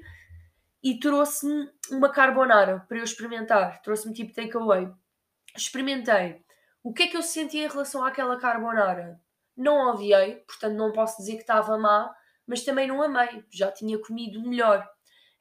e 0.82 1.00
trouxe-me 1.00 1.70
uma 1.92 2.10
carbonara 2.10 2.86
para 2.88 2.98
eu 2.98 3.04
experimentar. 3.04 3.82
Trouxe-me 3.82 4.14
tipo 4.14 4.34
takeaway. 4.34 4.90
Experimentei. 5.56 6.42
O 6.84 6.94
que 6.94 7.04
é 7.04 7.08
que 7.08 7.18
eu 7.18 7.24
senti 7.24 7.60
em 7.60 7.68
relação 7.68 8.04
àquela 8.04 8.38
carbonara? 8.38 9.20
Não 9.56 9.90
odiei, 9.92 10.38
portanto 10.48 10.76
não 10.76 10.92
posso 10.92 11.18
dizer 11.18 11.36
que 11.36 11.42
estava 11.42 11.78
má, 11.78 12.14
mas 12.46 12.64
também 12.64 12.88
não 12.88 13.02
amei. 13.02 13.44
Já 13.52 13.72
tinha 13.72 13.98
comido 14.00 14.42
melhor. 14.42 14.86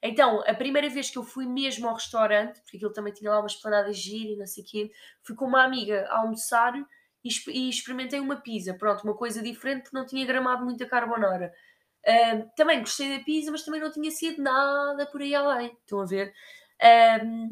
Então, 0.01 0.43
a 0.45 0.53
primeira 0.53 0.89
vez 0.89 1.09
que 1.09 1.17
eu 1.17 1.23
fui 1.23 1.45
mesmo 1.45 1.87
ao 1.87 1.95
restaurante, 1.95 2.59
porque 2.61 2.75
aquilo 2.77 2.91
também 2.91 3.13
tinha 3.13 3.31
lá 3.31 3.39
uma 3.39 3.47
esplanada 3.47 3.91
gira 3.93 4.31
e 4.31 4.35
não 4.35 4.45
sei 4.45 4.63
o 4.63 4.67
quê, 4.67 4.91
fui 5.21 5.35
com 5.35 5.45
uma 5.45 5.63
amiga 5.63 6.05
a 6.09 6.19
almoçar 6.19 6.73
e, 7.23 7.69
experimentei 7.69 8.19
uma 8.19 8.37
pizza. 8.37 8.73
Pronto, 8.73 9.03
uma 9.03 9.15
coisa 9.15 9.41
diferente 9.41 9.83
porque 9.83 9.97
não 9.97 10.05
tinha 10.05 10.25
gramado 10.25 10.65
muita 10.65 10.85
carbonara. 10.85 11.53
Uh, 12.05 12.49
também 12.55 12.79
gostei 12.79 13.17
da 13.17 13.23
pizza, 13.23 13.51
mas 13.51 13.63
também 13.63 13.79
não 13.79 13.91
tinha 13.91 14.11
sido 14.11 14.41
nada 14.41 15.05
por 15.05 15.21
aí 15.21 15.33
além. 15.33 15.77
Estão 15.81 16.01
a 16.01 16.05
ver? 16.05 16.33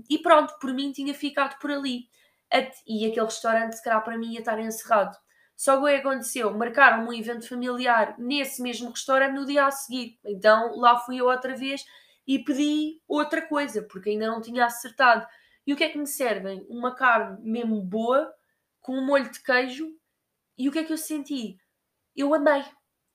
E 0.10 0.18
pronto, 0.20 0.58
por 0.60 0.74
mim 0.74 0.92
tinha 0.92 1.14
ficado 1.14 1.58
por 1.60 1.72
ali. 1.72 2.10
E 2.86 3.06
aquele 3.06 3.26
restaurante, 3.26 3.78
se 3.78 3.84
calhar, 3.84 4.04
para 4.04 4.18
mim 4.18 4.34
ia 4.34 4.40
estar 4.40 4.60
encerrado. 4.60 5.18
Só 5.56 5.78
que 5.78 5.84
o 5.84 5.86
que 5.86 6.08
aconteceu? 6.08 6.52
Marcaram 6.58 7.08
um 7.08 7.14
evento 7.14 7.48
familiar 7.48 8.16
nesse 8.18 8.62
mesmo 8.62 8.90
restaurante 8.90 9.36
no 9.36 9.46
dia 9.46 9.68
a 9.68 9.72
seguir. 9.72 10.20
Então 10.26 10.76
lá 10.76 10.98
fui 10.98 11.18
eu 11.18 11.28
outra 11.28 11.56
vez 11.56 11.86
e 12.28 12.40
pedi 12.40 13.00
outra 13.08 13.42
coisa, 13.48 13.84
porque 13.84 14.10
ainda 14.10 14.28
não 14.28 14.42
tinha 14.42 14.66
acertado. 14.66 15.26
E 15.66 15.72
o 15.72 15.78
que 15.78 15.84
é 15.84 15.90
que 15.90 15.98
me 15.98 16.08
servem? 16.08 16.66
Uma 16.68 16.96
carne 16.96 17.38
mesmo 17.42 17.80
boa, 17.82 18.34
com 18.92 18.98
um 18.98 19.06
molho 19.06 19.32
de 19.32 19.42
queijo. 19.42 19.96
E 20.58 20.68
o 20.68 20.72
que 20.74 20.80
é 20.80 20.84
que 20.84 20.92
eu 20.92 20.98
senti? 20.98 21.58
Eu 22.14 22.34
amei 22.34 22.66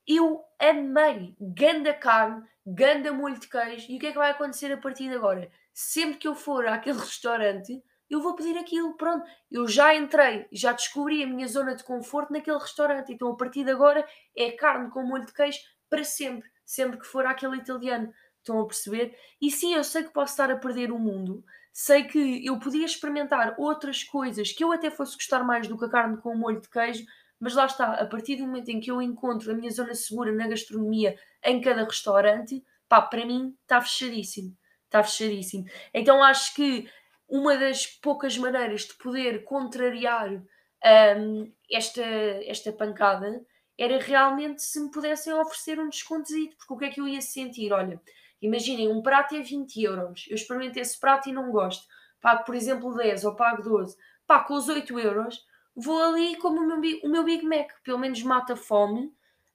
eu 0.07 0.45
amei. 0.59 1.35
Ganda 1.41 1.93
carne, 1.93 2.47
ganda 2.65 3.13
molho 3.13 3.39
de 3.39 3.49
queijo. 3.49 3.91
E 3.91 3.97
o 3.97 3.99
que 3.99 4.07
é 4.07 4.13
que 4.13 4.19
vai 4.19 4.31
acontecer 4.31 4.73
a 4.73 4.77
partir 4.77 5.09
de 5.09 5.17
agora? 5.17 5.51
Sempre 5.75 6.19
que 6.19 6.29
eu 6.29 6.35
for 6.35 6.67
àquele 6.67 6.99
restaurante, 7.01 7.83
eu 8.09 8.21
vou 8.21 8.37
pedir 8.37 8.57
aquilo. 8.57 8.97
Pronto, 8.97 9.27
eu 9.51 9.67
já 9.67 9.95
entrei, 9.95 10.47
já 10.53 10.73
descobri 10.73 11.23
a 11.23 11.27
minha 11.27 11.49
zona 11.49 11.75
de 11.75 11.83
conforto 11.83 12.33
naquele 12.33 12.59
restaurante. 12.59 13.13
Então 13.13 13.33
a 13.33 13.37
partir 13.37 13.65
de 13.65 13.73
agora 13.73 14.07
é 14.37 14.53
carne 14.53 14.91
com 14.91 15.03
molho 15.03 15.27
de 15.27 15.33
queijo 15.33 15.59
para 15.91 16.05
sempre. 16.05 16.49
Sempre 16.65 16.99
que 16.99 17.07
for 17.07 17.27
àquele 17.27 17.57
italiano. 17.57 18.13
Estão 18.39 18.61
a 18.61 18.67
perceber? 18.67 19.19
E 19.43 19.51
sim, 19.51 19.75
eu 19.75 19.83
sei 19.83 20.05
que 20.05 20.13
posso 20.13 20.33
estar 20.33 20.53
a 20.53 20.57
perder 20.57 20.93
o 20.93 20.99
mundo. 21.01 21.45
Sei 21.79 22.05
que 22.05 22.43
eu 22.43 22.59
podia 22.59 22.87
experimentar 22.87 23.55
outras 23.59 24.03
coisas 24.03 24.51
que 24.51 24.65
eu 24.65 24.73
até 24.73 24.91
fosse 24.91 25.15
gostar 25.15 25.45
mais 25.45 25.69
do 25.69 25.77
que 25.77 25.85
a 25.85 25.91
carne 25.91 26.17
com 26.17 26.35
molho 26.35 26.59
de 26.59 26.71
queijo, 26.71 27.05
mas 27.39 27.53
lá 27.55 27.67
está, 27.67 27.93
a 27.93 28.07
partir 28.07 28.37
do 28.37 28.47
momento 28.47 28.71
em 28.71 28.81
que 28.81 28.91
eu 28.91 29.03
encontro 29.03 29.53
a 29.53 29.55
minha 29.55 29.71
zona 29.71 29.95
segura 29.95 30.33
na 30.33 30.49
gastronomia 30.49 31.19
em 31.45 31.61
cada 31.61 31.85
restaurante, 31.85 32.65
pá, 32.89 33.03
para 33.03 33.27
mim 33.27 33.55
está 33.61 33.79
fechadíssimo. 33.83 34.57
Está 34.87 35.03
fechadíssimo. 35.03 35.67
Então 35.93 36.25
acho 36.25 36.55
que 36.55 36.89
uma 37.29 37.59
das 37.59 37.87
poucas 37.87 38.39
maneiras 38.39 38.87
de 38.87 38.95
poder 38.95 39.45
contrariar 39.45 40.33
um, 40.33 41.53
esta, 41.71 42.03
esta 42.47 42.73
pancada 42.73 43.45
era 43.79 43.99
realmente 43.99 44.63
se 44.63 44.81
me 44.81 44.91
pudessem 44.91 45.31
oferecer 45.35 45.79
um 45.79 45.91
descontozito, 45.91 46.57
porque 46.57 46.73
o 46.73 46.79
que 46.79 46.85
é 46.87 46.89
que 46.89 47.01
eu 47.03 47.07
ia 47.07 47.21
sentir? 47.21 47.71
Olha, 47.71 48.01
Imaginem, 48.47 48.89
um 48.89 49.03
prato 49.03 49.35
é 49.35 49.41
20 49.41 49.83
euros. 49.83 50.27
Eu 50.29 50.37
experimento 50.37 50.79
esse 50.79 50.99
prato 50.99 51.29
e 51.29 51.33
não 51.33 51.51
gosto. 51.51 51.87
Pago, 52.21 52.45
por 52.45 52.55
exemplo, 52.55 52.95
10 52.95 53.25
ou 53.25 53.35
pago 53.35 53.63
12. 53.63 53.97
Pá, 54.27 54.41
com 54.41 54.55
os 54.55 54.69
8 54.69 54.99
euros, 54.99 55.45
vou 55.75 56.03
ali 56.03 56.33
e 56.33 56.37
como 56.37 56.61
o 56.61 56.67
meu, 56.67 57.01
o 57.03 57.09
meu 57.09 57.25
Big 57.25 57.45
Mac. 57.45 57.71
Pelo 57.83 57.99
menos 57.99 58.23
mata 58.23 58.55
fome. 58.55 59.13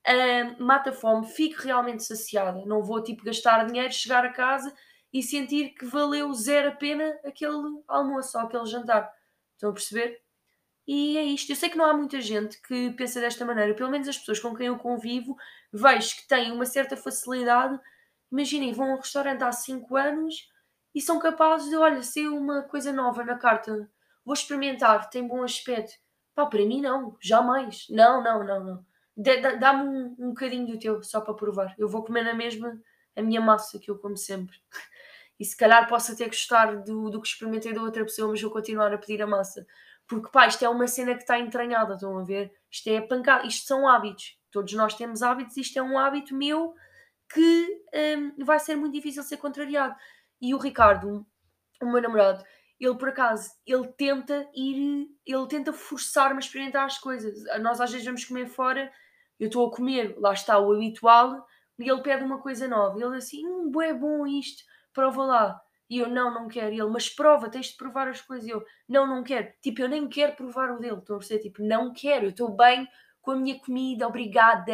Uh, 0.08 0.64
mata 0.64 0.92
fome, 0.92 1.28
fico 1.28 1.62
realmente 1.62 2.04
saciada. 2.04 2.66
Não 2.66 2.84
vou, 2.84 3.02
tipo, 3.02 3.24
gastar 3.24 3.66
dinheiro, 3.66 3.94
chegar 3.94 4.26
a 4.26 4.34
casa 4.34 4.74
e 5.14 5.22
sentir 5.22 5.70
que 5.70 5.86
valeu 5.86 6.34
zero 6.34 6.70
a 6.70 6.72
pena 6.72 7.18
aquele 7.26 7.82
almoço 7.88 8.38
ou 8.38 8.46
aquele 8.46 8.66
jantar. 8.66 9.12
Estão 9.54 9.70
a 9.70 9.74
perceber? 9.74 10.20
E 10.88 11.18
é 11.18 11.24
isto. 11.24 11.52
Eu 11.52 11.56
sei 11.56 11.70
que 11.70 11.78
não 11.78 11.86
há 11.86 11.94
muita 11.94 12.20
gente 12.20 12.60
que 12.62 12.92
pensa 12.92 13.22
desta 13.22 13.46
maneira. 13.46 13.74
Pelo 13.74 13.92
menos 13.92 14.08
as 14.08 14.18
pessoas 14.18 14.40
com 14.40 14.56
quem 14.56 14.68
eu 14.68 14.78
convivo, 14.78 15.38
vejo 15.72 16.16
que 16.16 16.28
têm 16.28 16.52
uma 16.52 16.66
certa 16.66 16.98
facilidade. 16.98 17.80
Imaginem, 18.32 18.74
vão 18.74 18.92
a 18.92 18.94
um 18.94 18.98
restaurante 18.98 19.44
há 19.44 19.52
5 19.52 19.96
anos 19.96 20.50
e 20.96 21.02
são 21.02 21.20
capazes 21.20 21.70
de, 21.70 21.76
olha, 21.76 22.02
ser 22.02 22.28
uma 22.28 22.62
coisa 22.64 22.92
nova 22.94 23.24
na 23.24 23.38
carta. 23.38 23.90
Vou 24.26 24.34
experimentar, 24.34 25.10
tem 25.10 25.28
bom 25.28 25.44
aspecto. 25.44 25.94
Pá, 26.34 26.46
para 26.46 26.66
mim 26.66 26.82
não, 26.82 27.18
jamais. 27.22 27.88
Não, 27.90 28.24
não, 28.24 28.44
não, 28.44 28.64
não. 28.64 28.86
Dá-me 29.60 29.88
um, 29.88 30.16
um 30.18 30.30
bocadinho 30.30 30.68
do 30.68 30.80
teu, 30.80 31.04
só 31.04 31.20
para 31.22 31.34
provar. 31.34 31.76
Eu 31.78 31.90
vou 31.90 32.04
comer 32.04 32.24
na 32.24 32.34
mesma 32.34 32.80
a 33.16 33.22
minha 33.22 33.42
massa 33.42 33.80
que 33.80 33.92
eu 33.92 33.98
como 33.98 34.18
sempre. 34.18 34.58
E 35.40 35.44
se 35.44 35.58
calhar 35.58 35.88
posso 35.90 36.12
até 36.12 36.28
gostar 36.28 36.84
do, 36.84 37.10
do 37.10 37.20
que 37.20 37.28
experimentei 37.28 37.74
da 37.74 37.82
outra 37.82 38.04
pessoa, 38.04 38.30
mas 38.30 38.40
vou 38.40 38.52
continuar 38.52 38.94
a 38.94 38.98
pedir 39.00 39.24
a 39.24 39.26
massa. 39.26 39.66
Porque, 40.08 40.30
pá, 40.30 40.46
isto 40.46 40.64
é 40.64 40.70
uma 40.70 40.86
cena 40.86 41.16
que 41.16 41.22
está 41.22 41.40
entranhada, 41.40 41.96
estão 41.96 42.16
a 42.20 42.24
ver? 42.24 42.54
Isto 42.70 42.92
é 42.92 43.02
pancada, 43.02 43.48
isto 43.48 43.66
são 43.66 43.88
hábitos. 43.88 44.38
Todos 44.52 44.72
nós 44.74 44.94
temos 44.94 45.24
hábitos, 45.24 45.58
isto 45.58 45.80
é 45.80 45.82
um 45.82 45.98
hábito 45.98 46.36
meu 46.36 46.76
que 47.32 47.84
um, 48.18 48.46
vai 48.46 48.60
ser 48.60 48.76
muito 48.76 48.94
difícil 48.94 49.24
ser 49.24 49.38
contrariado. 49.38 49.96
E 50.42 50.54
o 50.54 50.58
Ricardo, 50.58 51.26
o 51.82 51.86
meu 51.86 52.02
namorado, 52.02 52.44
ele 52.80 52.96
por 52.96 53.10
acaso, 53.10 53.52
ele 53.66 53.88
tenta 53.90 54.50
ir, 54.56 55.08
ele 55.26 55.48
tenta 55.48 55.72
forçar-me 55.72 56.38
a 56.38 56.40
experimentar 56.40 56.86
as 56.86 56.98
coisas. 56.98 57.44
Nós 57.62 57.80
às 57.80 57.92
vezes 57.92 58.06
vamos 58.06 58.26
comer 58.26 58.48
fora, 58.48 58.92
eu 59.40 59.48
estou 59.48 59.68
a 59.68 59.72
comer, 59.72 60.16
lá 60.18 60.34
está 60.34 60.58
o 60.60 60.72
habitual, 60.74 61.46
e 61.80 61.90
ele 61.90 62.02
pede 62.02 62.24
uma 62.24 62.40
coisa 62.42 62.68
nova. 62.68 63.00
Ele 63.00 63.16
assim, 63.18 63.46
hum, 63.46 63.72
é 63.82 63.94
bom 63.94 64.26
isto, 64.26 64.64
prova 64.94 65.24
lá. 65.24 65.62
E 65.90 65.98
eu, 65.98 66.10
não, 66.10 66.34
não 66.34 66.48
quero. 66.48 66.74
E 66.74 66.80
ele, 66.80 66.90
mas 66.90 67.10
prova, 67.10 67.50
tens 67.50 67.68
de 67.68 67.76
provar 67.76 68.08
as 68.08 68.22
coisas. 68.22 68.48
E 68.48 68.52
eu, 68.52 68.64
não, 68.88 69.06
não 69.06 69.24
quero. 69.24 69.52
Tipo, 69.62 69.82
eu 69.82 69.90
nem 69.90 70.08
quero 70.08 70.36
provar 70.38 70.72
o 70.72 70.80
dele. 70.80 71.00
Estou 71.00 71.18
a 71.18 71.20
perceber? 71.20 71.42
Tipo, 71.42 71.62
não 71.64 71.92
quero. 71.92 72.28
Eu 72.28 72.30
estou 72.30 72.56
bem 72.56 72.88
com 73.22 73.32
a 73.32 73.36
minha 73.36 73.60
comida, 73.60 74.08
obrigada. 74.08 74.74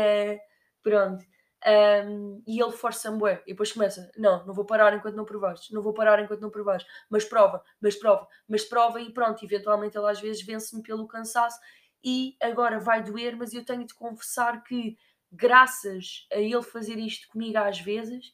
Pronto. 0.84 1.26
Um, 1.66 2.44
e 2.46 2.62
ele 2.62 2.72
força-me. 2.72 3.20
E 3.46 3.52
depois 3.52 3.72
começa, 3.72 4.12
não, 4.18 4.46
não 4.46 4.54
vou 4.54 4.66
parar 4.66 4.94
enquanto 4.96 5.16
não 5.16 5.26
provares. 5.26 5.70
Não 5.72 5.82
vou 5.82 5.94
parar 5.94 6.22
enquanto 6.22 6.42
não 6.42 6.50
provares. 6.50 6.86
Mas 7.10 7.26
prova, 7.26 7.64
mas 7.82 7.96
prova, 7.96 8.28
mas 8.48 8.64
prova. 8.64 9.02
E 9.02 9.12
pronto, 9.12 9.44
eventualmente 9.44 9.98
ele 9.98 10.10
às 10.10 10.20
vezes 10.22 10.44
vence-me 10.44 10.84
pelo 10.84 11.08
cansaço. 11.08 11.60
E 12.04 12.36
agora 12.42 12.80
vai 12.80 13.04
doer, 13.04 13.36
mas 13.36 13.54
eu 13.54 13.66
tenho 13.66 13.86
de 13.86 13.94
confessar 13.94 14.64
que, 14.64 14.98
graças 15.32 16.28
a 16.32 16.38
ele 16.38 16.62
fazer 16.62 16.98
isto 16.98 17.28
comigo 17.30 17.58
às 17.58 17.80
vezes, 17.80 18.34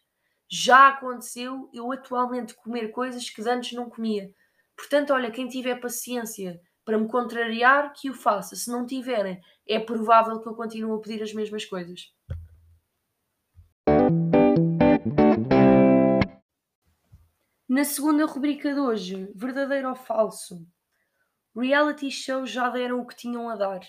já 0.50 0.90
aconteceu 0.90 1.70
eu 1.74 1.92
atualmente 1.92 2.54
comer 2.54 2.90
coisas 2.90 3.30
que 3.30 3.42
antes 3.50 3.74
não 3.74 3.90
comia. 3.90 4.32
Portanto, 4.76 5.14
olha, 5.14 5.32
quem 5.32 5.48
tiver 5.48 5.80
paciência 5.80 6.60
para 6.86 6.98
me 6.98 7.08
contrariar, 7.08 7.94
que 7.94 8.10
o 8.10 8.14
faça. 8.14 8.56
Se 8.56 8.70
não 8.70 8.86
tiverem, 8.86 9.40
é 9.68 9.80
provável 9.80 10.40
que 10.42 10.48
eu 10.48 10.54
continue 10.54 10.92
a 10.92 11.02
pedir 11.02 11.24
as 11.24 11.34
mesmas 11.34 11.66
coisas. 11.66 12.12
Na 17.74 17.84
segunda 17.84 18.28
rubrica 18.28 18.72
de 18.72 18.80
hoje, 18.80 19.32
verdadeiro 19.34 19.90
ou 19.90 19.96
falso? 19.96 20.64
Reality 21.56 22.12
shows 22.12 22.52
já 22.52 22.70
deram 22.70 23.02
o 23.02 23.08
que 23.08 23.16
tinham 23.16 23.50
a 23.50 23.56
dar. 23.56 23.80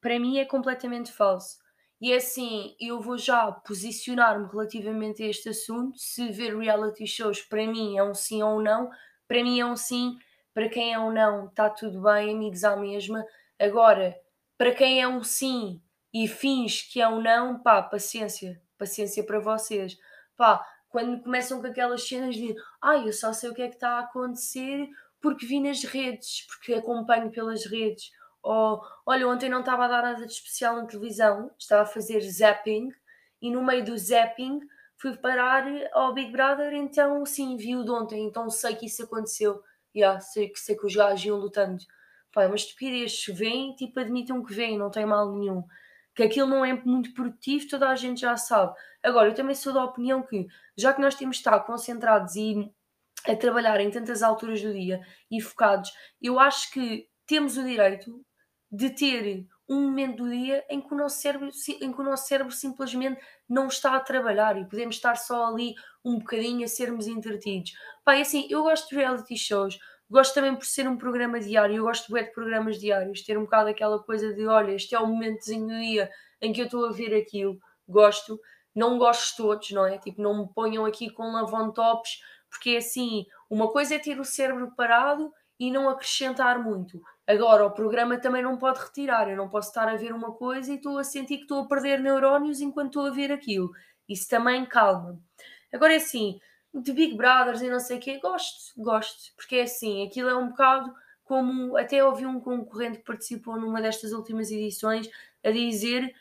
Para 0.00 0.16
mim 0.20 0.38
é 0.38 0.44
completamente 0.44 1.10
falso. 1.10 1.58
E 2.00 2.12
é 2.12 2.18
assim, 2.18 2.76
eu 2.78 3.00
vou 3.00 3.18
já 3.18 3.50
posicionar-me 3.50 4.46
relativamente 4.46 5.24
a 5.24 5.26
este 5.26 5.48
assunto. 5.48 5.98
Se 5.98 6.30
ver 6.30 6.56
reality 6.56 7.04
shows 7.04 7.42
para 7.42 7.66
mim 7.66 7.98
é 7.98 8.04
um 8.04 8.14
sim 8.14 8.44
ou 8.44 8.60
um 8.60 8.62
não, 8.62 8.88
para 9.26 9.42
mim 9.42 9.58
é 9.58 9.66
um 9.66 9.76
sim, 9.76 10.16
para 10.54 10.68
quem 10.68 10.92
é 10.92 10.98
um 11.00 11.10
não, 11.10 11.48
está 11.48 11.68
tudo 11.68 12.00
bem, 12.02 12.32
amigos 12.32 12.62
à 12.62 12.76
mesma. 12.76 13.26
Agora, 13.58 14.16
para 14.56 14.72
quem 14.72 15.02
é 15.02 15.08
um 15.08 15.24
sim 15.24 15.82
e 16.14 16.28
finge 16.28 16.88
que 16.92 17.00
é 17.00 17.08
um 17.08 17.20
não, 17.20 17.60
pá, 17.60 17.82
paciência, 17.82 18.62
paciência 18.78 19.24
para 19.24 19.40
vocês. 19.40 19.98
Pá, 20.36 20.64
quando 20.96 21.22
começam 21.22 21.60
com 21.60 21.66
aquelas 21.66 22.08
cenas 22.08 22.34
de 22.34 22.56
ah, 22.80 22.96
eu 22.96 23.12
só 23.12 23.30
sei 23.30 23.50
o 23.50 23.54
que 23.54 23.60
é 23.60 23.68
que 23.68 23.74
está 23.74 23.98
a 23.98 24.00
acontecer 24.00 24.88
porque 25.20 25.44
vi 25.44 25.60
nas 25.60 25.84
redes, 25.84 26.46
porque 26.46 26.72
acompanho 26.72 27.30
pelas 27.30 27.66
redes 27.66 28.10
ou 28.42 28.80
olha, 29.04 29.28
ontem 29.28 29.50
não 29.50 29.60
estava 29.60 29.84
a 29.84 29.88
dar 29.88 30.02
nada 30.02 30.24
de 30.24 30.32
especial 30.32 30.76
na 30.76 30.86
televisão, 30.86 31.50
estava 31.58 31.82
a 31.82 31.86
fazer 31.86 32.22
zapping 32.22 32.88
e 33.42 33.50
no 33.50 33.62
meio 33.62 33.84
do 33.84 33.98
zapping 33.98 34.58
fui 34.96 35.14
parar 35.18 35.66
ao 35.92 36.14
Big 36.14 36.32
Brother, 36.32 36.72
então 36.72 37.26
sim, 37.26 37.58
vi 37.58 37.76
o 37.76 37.84
de 37.84 37.90
ontem, 37.90 38.24
então 38.24 38.48
sei 38.48 38.74
que 38.74 38.86
isso 38.86 39.02
aconteceu. 39.02 39.62
Yeah, 39.94 40.18
sei, 40.20 40.48
que, 40.48 40.58
sei 40.58 40.76
que 40.76 40.86
os 40.86 40.96
gajos 40.96 41.26
iam 41.26 41.36
lutando. 41.36 41.84
Pá, 42.32 42.44
é 42.44 42.46
uma 42.46 42.56
estupidez, 42.56 43.22
se 43.22 43.32
vêm, 43.32 43.74
tipo, 43.74 44.00
admitam 44.00 44.42
que 44.42 44.54
vêm, 44.54 44.78
não 44.78 44.90
tem 44.90 45.04
mal 45.04 45.30
nenhum. 45.30 45.62
Que 46.16 46.24
aquilo 46.24 46.48
não 46.48 46.64
é 46.64 46.72
muito 46.72 47.12
produtivo, 47.14 47.68
toda 47.68 47.88
a 47.88 47.94
gente 47.94 48.22
já 48.22 48.36
sabe. 48.36 48.74
Agora, 49.02 49.28
eu 49.28 49.34
também 49.34 49.54
sou 49.54 49.72
da 49.72 49.84
opinião 49.84 50.22
que, 50.22 50.46
já 50.76 50.92
que 50.92 51.00
nós 51.00 51.14
temos 51.14 51.36
de 51.36 51.40
estar 51.40 51.60
concentrados 51.60 52.34
e 52.34 52.72
a 53.26 53.36
trabalhar 53.36 53.80
em 53.80 53.90
tantas 53.90 54.22
alturas 54.22 54.62
do 54.62 54.72
dia 54.72 55.00
e 55.30 55.40
focados, 55.40 55.92
eu 56.20 56.40
acho 56.40 56.72
que 56.72 57.08
temos 57.26 57.56
o 57.56 57.64
direito 57.64 58.24
de 58.70 58.90
ter 58.90 59.46
um 59.68 59.82
momento 59.82 60.22
do 60.22 60.30
dia 60.30 60.64
em 60.70 60.80
que 60.80 60.92
o 60.94 60.96
nosso 60.96 61.20
cérebro, 61.20 61.50
em 61.80 61.92
que 61.92 62.00
o 62.00 62.04
nosso 62.04 62.26
cérebro 62.26 62.52
simplesmente 62.52 63.20
não 63.48 63.66
está 63.66 63.96
a 63.96 64.00
trabalhar 64.00 64.56
e 64.56 64.68
podemos 64.68 64.96
estar 64.96 65.16
só 65.16 65.46
ali 65.46 65.74
um 66.04 66.18
bocadinho 66.18 66.64
a 66.64 66.68
sermos 66.68 67.06
entretidos. 67.06 67.72
Pai, 68.04 68.20
assim, 68.20 68.46
eu 68.48 68.62
gosto 68.62 68.88
de 68.88 68.96
reality 68.96 69.36
shows, 69.36 69.78
gosto 70.10 70.34
também 70.34 70.54
por 70.54 70.64
ser 70.64 70.88
um 70.88 70.96
programa 70.96 71.40
diário, 71.40 71.76
eu 71.76 71.84
gosto 71.84 72.12
bem 72.12 72.24
de 72.24 72.32
programas 72.32 72.78
diários, 72.78 73.22
ter 73.22 73.36
um 73.38 73.44
bocado 73.44 73.70
aquela 73.70 74.02
coisa 74.02 74.32
de 74.32 74.46
olha, 74.46 74.72
este 74.72 74.94
é 74.94 74.98
o 74.98 75.06
momentozinho 75.06 75.68
do 75.68 75.78
dia 75.78 76.10
em 76.40 76.52
que 76.52 76.60
eu 76.60 76.66
estou 76.66 76.86
a 76.86 76.92
ver 76.92 77.14
aquilo, 77.14 77.58
gosto, 77.88 78.40
não 78.74 78.98
gosto 78.98 79.36
todos, 79.36 79.70
não 79.70 79.86
é? 79.86 79.98
Tipo, 79.98 80.22
não 80.22 80.42
me 80.42 80.52
ponham 80.52 80.84
aqui 80.84 81.10
com 81.10 81.32
lavon-tops, 81.32 82.20
porque 82.50 82.70
é 82.70 82.76
assim, 82.78 83.24
uma 83.50 83.68
coisa 83.70 83.94
é 83.94 83.98
ter 83.98 84.20
o 84.20 84.24
cérebro 84.24 84.72
parado 84.76 85.32
e 85.58 85.70
não 85.70 85.88
acrescentar 85.88 86.62
muito. 86.62 87.00
Agora, 87.26 87.66
o 87.66 87.70
programa 87.70 88.18
também 88.18 88.42
não 88.42 88.56
pode 88.56 88.78
retirar. 88.78 89.28
Eu 89.28 89.36
não 89.36 89.48
posso 89.48 89.68
estar 89.68 89.88
a 89.88 89.96
ver 89.96 90.12
uma 90.12 90.32
coisa 90.32 90.72
e 90.72 90.76
estou 90.76 90.98
a 90.98 91.04
sentir 91.04 91.38
que 91.38 91.42
estou 91.42 91.62
a 91.62 91.68
perder 91.68 92.00
neurónios 92.00 92.60
enquanto 92.60 92.88
estou 92.88 93.06
a 93.06 93.10
ver 93.10 93.32
aquilo. 93.32 93.70
Isso 94.08 94.28
também 94.28 94.64
calma. 94.66 95.18
Agora 95.72 95.94
é 95.94 95.96
assim, 95.96 96.38
de 96.80 96.92
Big 96.92 97.16
Brothers 97.16 97.62
e 97.62 97.70
não 97.70 97.80
sei 97.80 97.98
o 97.98 98.00
quê, 98.00 98.18
gosto, 98.18 98.72
gosto. 98.76 99.34
Porque 99.36 99.56
é 99.56 99.62
assim, 99.62 100.06
aquilo 100.06 100.28
é 100.28 100.36
um 100.36 100.48
bocado 100.48 100.92
como. 101.24 101.76
Até 101.76 102.04
ouvi 102.04 102.26
um 102.26 102.40
concorrente 102.40 102.98
que 102.98 103.04
participou 103.04 103.58
numa 103.58 103.80
destas 103.80 104.12
últimas 104.12 104.50
edições 104.50 105.08
a 105.44 105.50
dizer 105.50 106.14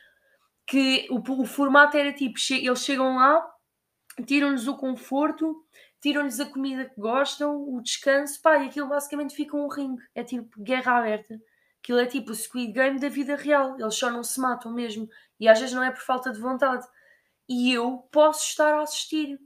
que 0.65 1.07
o, 1.09 1.19
o 1.41 1.45
formato 1.45 1.97
era 1.97 2.13
tipo: 2.13 2.37
eles 2.51 2.79
chegam 2.79 3.15
lá, 3.15 3.45
tiram-nos 4.25 4.67
o 4.67 4.75
conforto 4.75 5.65
tiram-lhes 6.05 6.39
a 6.39 6.45
comida 6.45 6.85
que 6.85 7.01
gostam, 7.01 7.67
o 7.67 7.81
descanso, 7.81 8.39
pá, 8.39 8.57
e 8.59 8.67
aquilo 8.67 8.87
basicamente 8.87 9.35
fica 9.35 9.57
um 9.57 9.67
ringue. 9.67 10.03
É 10.13 10.23
tipo 10.23 10.61
guerra 10.61 10.99
aberta. 10.99 11.41
Aquilo 11.81 11.97
é 11.97 12.05
tipo 12.05 12.29
o 12.29 12.35
Squid 12.35 12.73
Game 12.73 12.99
da 12.99 13.09
vida 13.09 13.35
real. 13.35 13.75
Eles 13.79 13.95
só 13.95 14.11
não 14.11 14.23
se 14.23 14.39
matam 14.39 14.71
mesmo. 14.71 15.09
E 15.39 15.47
às 15.47 15.59
vezes 15.59 15.73
não 15.73 15.81
é 15.81 15.89
por 15.89 16.01
falta 16.01 16.31
de 16.31 16.39
vontade. 16.39 16.85
E 17.49 17.73
eu 17.73 18.07
posso 18.11 18.43
estar 18.43 18.75
a 18.75 18.83
assistir. 18.83 19.39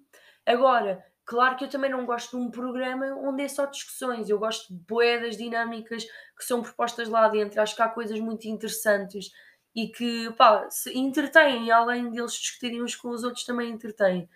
Agora, 0.50 1.06
claro 1.25 1.56
que 1.56 1.65
eu 1.65 1.70
também 1.70 1.91
não 1.91 2.08
gosto 2.08 2.36
de 2.36 2.44
um 2.44 2.50
programa 2.50 3.06
onde 3.24 3.44
é 3.44 3.48
só 3.48 3.68
discussões. 3.68 4.29
Eu 4.32 4.39
gosto 4.39 4.74
de 4.74 4.79
boedas 4.79 5.38
dinâmicas 5.38 6.03
que 6.03 6.44
são 6.44 6.63
propostas 6.63 7.08
lá 7.08 7.27
dentro. 7.29 7.62
Acho 7.62 7.75
que 7.75 7.82
há 7.84 7.88
coisas 7.88 8.20
muito 8.20 8.48
interessantes 8.48 9.29
e 9.75 9.89
que, 9.89 10.32
pá, 10.32 10.68
se 10.72 10.98
entretêm. 10.98 11.70
Além 11.70 12.10
deles 12.10 12.34
discutirem 12.34 12.82
uns 12.82 12.96
com 12.96 13.10
os 13.10 13.24
outros, 13.24 13.46
também 13.46 13.70
entretêm. 13.70 14.27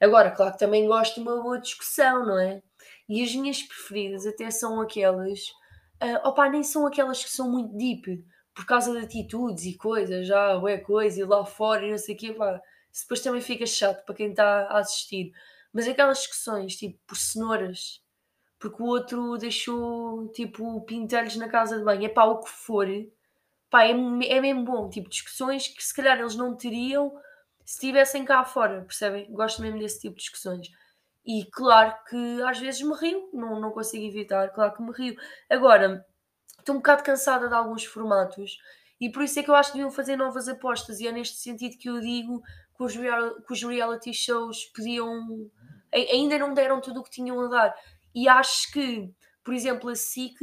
Agora, 0.00 0.30
claro 0.30 0.52
que 0.52 0.58
também 0.60 0.86
gosto 0.86 1.16
de 1.16 1.20
uma 1.22 1.42
boa 1.42 1.58
discussão, 1.58 2.24
não 2.24 2.38
é? 2.38 2.62
E 3.08 3.24
as 3.24 3.34
minhas 3.34 3.60
preferidas 3.60 4.24
até 4.24 4.48
são 4.52 4.80
aquelas. 4.80 5.48
Uh, 6.00 6.28
opa, 6.28 6.48
nem 6.48 6.62
são 6.62 6.86
aquelas 6.86 7.24
que 7.24 7.30
são 7.30 7.50
muito 7.50 7.76
deep, 7.76 8.24
por 8.54 8.64
causa 8.66 8.92
de 8.92 9.04
atitudes 9.04 9.64
e 9.64 9.74
coisas, 9.76 10.28
já, 10.28 10.56
ué, 10.58 10.78
coisa, 10.78 11.20
e 11.20 11.24
lá 11.24 11.44
fora 11.44 11.84
e 11.84 11.90
não 11.90 11.98
sei 11.98 12.14
o 12.14 12.18
quê, 12.18 12.32
pá. 12.32 12.60
Isso 12.92 13.04
depois 13.04 13.20
também 13.20 13.40
fica 13.40 13.66
chato 13.66 14.04
para 14.04 14.14
quem 14.14 14.30
está 14.30 14.68
a 14.68 14.78
assistir. 14.78 15.32
Mas 15.72 15.86
aquelas 15.88 16.18
discussões, 16.18 16.76
tipo, 16.76 16.98
por 17.06 17.16
cenouras, 17.16 18.02
porque 18.58 18.82
o 18.82 18.86
outro 18.86 19.36
deixou, 19.36 20.28
tipo, 20.32 20.80
pintelhos 20.82 21.36
na 21.36 21.48
casa 21.48 21.78
de 21.78 21.84
banho, 21.84 22.04
é 22.04 22.08
pá, 22.08 22.24
o 22.24 22.40
que 22.40 22.48
for, 22.48 22.86
pá, 23.70 23.84
é, 23.84 23.90
é 23.90 24.40
mesmo 24.40 24.64
bom. 24.64 24.88
Tipo, 24.88 25.08
discussões 25.08 25.68
que 25.68 25.84
se 25.84 25.94
calhar 25.94 26.18
eles 26.18 26.34
não 26.34 26.56
teriam 26.56 27.10
se 27.64 27.74
estivessem 27.74 28.24
cá 28.24 28.44
fora, 28.44 28.82
percebem? 28.82 29.30
Gosto 29.32 29.60
mesmo 29.60 29.78
desse 29.78 30.00
tipo 30.00 30.16
de 30.16 30.22
discussões. 30.22 30.68
E 31.24 31.44
claro 31.46 31.94
que 32.08 32.42
às 32.42 32.58
vezes 32.58 32.80
me 32.82 32.94
rio, 32.94 33.28
não, 33.32 33.60
não 33.60 33.72
consigo 33.72 34.04
evitar, 34.04 34.50
claro 34.50 34.72
que 34.74 34.82
me 34.82 34.92
rio. 34.92 35.16
Agora, 35.50 36.06
estou 36.58 36.76
um 36.76 36.78
bocado 36.78 37.02
cansada 37.02 37.48
de 37.48 37.54
alguns 37.54 37.84
formatos 37.84 38.58
e 39.00 39.10
por 39.10 39.22
isso 39.22 39.38
é 39.38 39.42
que 39.42 39.50
eu 39.50 39.54
acho 39.54 39.72
que 39.72 39.78
deviam 39.78 39.90
fazer 39.90 40.16
novas 40.16 40.48
apostas, 40.48 41.00
e 41.00 41.06
é 41.06 41.12
neste 41.12 41.36
sentido 41.36 41.76
que 41.76 41.88
eu 41.88 42.00
digo 42.00 42.42
que 42.76 42.84
os, 43.52 43.62
reality 43.62 44.12
shows 44.12 44.66
podiam. 44.66 45.50
ainda 45.92 46.38
não 46.38 46.54
deram 46.54 46.80
tudo 46.80 47.00
o 47.00 47.02
que 47.02 47.10
tinham 47.10 47.40
a 47.40 47.48
dar. 47.48 47.74
E 48.14 48.28
acho 48.28 48.72
que, 48.72 49.10
por 49.44 49.54
exemplo, 49.54 49.90
a 49.90 49.94
SIC 49.94 50.38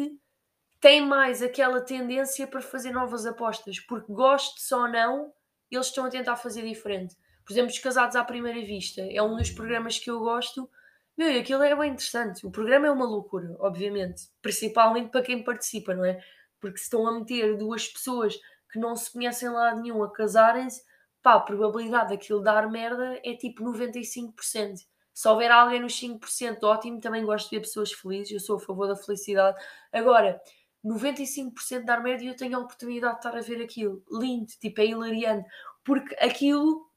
tem 0.80 1.02
mais 1.02 1.42
aquela 1.42 1.82
tendência 1.82 2.46
para 2.46 2.62
fazer 2.62 2.92
novas 2.92 3.26
apostas, 3.26 3.80
porque 3.80 4.12
goste 4.12 4.74
ou 4.74 4.88
não, 4.88 5.34
eles 5.72 5.88
estão 5.88 6.06
a 6.06 6.10
tentar 6.10 6.36
fazer 6.36 6.62
diferente. 6.64 7.16
Por 7.46 7.54
exemplo, 7.54 7.72
os 7.72 7.80
Casados 7.80 8.16
à 8.16 8.24
Primeira 8.24 8.60
Vista 8.66 9.02
é 9.02 9.22
um 9.22 9.36
dos 9.36 9.50
programas 9.50 9.98
que 10.00 10.10
eu 10.10 10.20
gosto. 10.20 10.70
Meu, 11.18 11.32
e 11.32 11.40
aquilo 11.40 11.64
é 11.64 11.76
bem 11.76 11.92
interessante. 11.92 12.46
O 12.46 12.52
programa 12.52 12.88
é 12.88 12.92
uma 12.92 13.06
loucura, 13.06 13.56
obviamente, 13.60 14.24
principalmente 14.42 15.10
para 15.10 15.22
quem 15.22 15.44
participa, 15.44 15.94
não 15.94 16.06
é? 16.06 16.22
Porque 16.60 16.78
se 16.78 16.84
estão 16.86 17.08
a 17.08 17.18
meter 17.18 17.58
duas 17.58 17.88
pessoas 17.88 18.36
que 18.72 18.80
não 18.80 18.96
se 18.96 19.12
conhecem 19.12 19.50
lá 19.50 19.76
nenhum 19.76 20.04
a 20.04 20.12
casarem-se, 20.12 20.82
pá, 21.24 21.36
a 21.36 21.40
probabilidade 21.40 22.10
daquilo 22.10 22.42
dar 22.42 22.70
merda 22.70 23.20
é 23.24 23.34
tipo 23.36 23.64
95%. 23.64 24.76
Se 25.14 25.28
houver 25.28 25.52
alguém 25.52 25.80
nos 25.80 26.00
5%, 26.00 26.64
ótimo, 26.64 27.00
também 27.00 27.24
gosto 27.26 27.50
de 27.50 27.56
ver 27.56 27.62
pessoas 27.62 27.92
felizes, 27.94 28.32
eu 28.32 28.40
sou 28.40 28.58
a 28.58 28.60
favor 28.60 28.88
da 28.88 28.96
felicidade. 28.96 29.58
Agora, 29.92 30.42
95% 30.86 31.86
dar 31.86 32.02
merda 32.04 32.24
e 32.24 32.28
eu 32.28 32.36
tenho 32.36 32.58
a 32.58 32.62
oportunidade 32.62 33.14
de 33.14 33.20
estar 33.20 33.38
a 33.38 33.42
ver 33.42 33.64
aquilo. 33.64 34.04
Lindo, 34.12 34.48
tipo, 34.60 34.82
é 34.82 34.86
hilariante. 34.88 35.48
Porque 35.84 36.14
aquilo, 36.16 36.90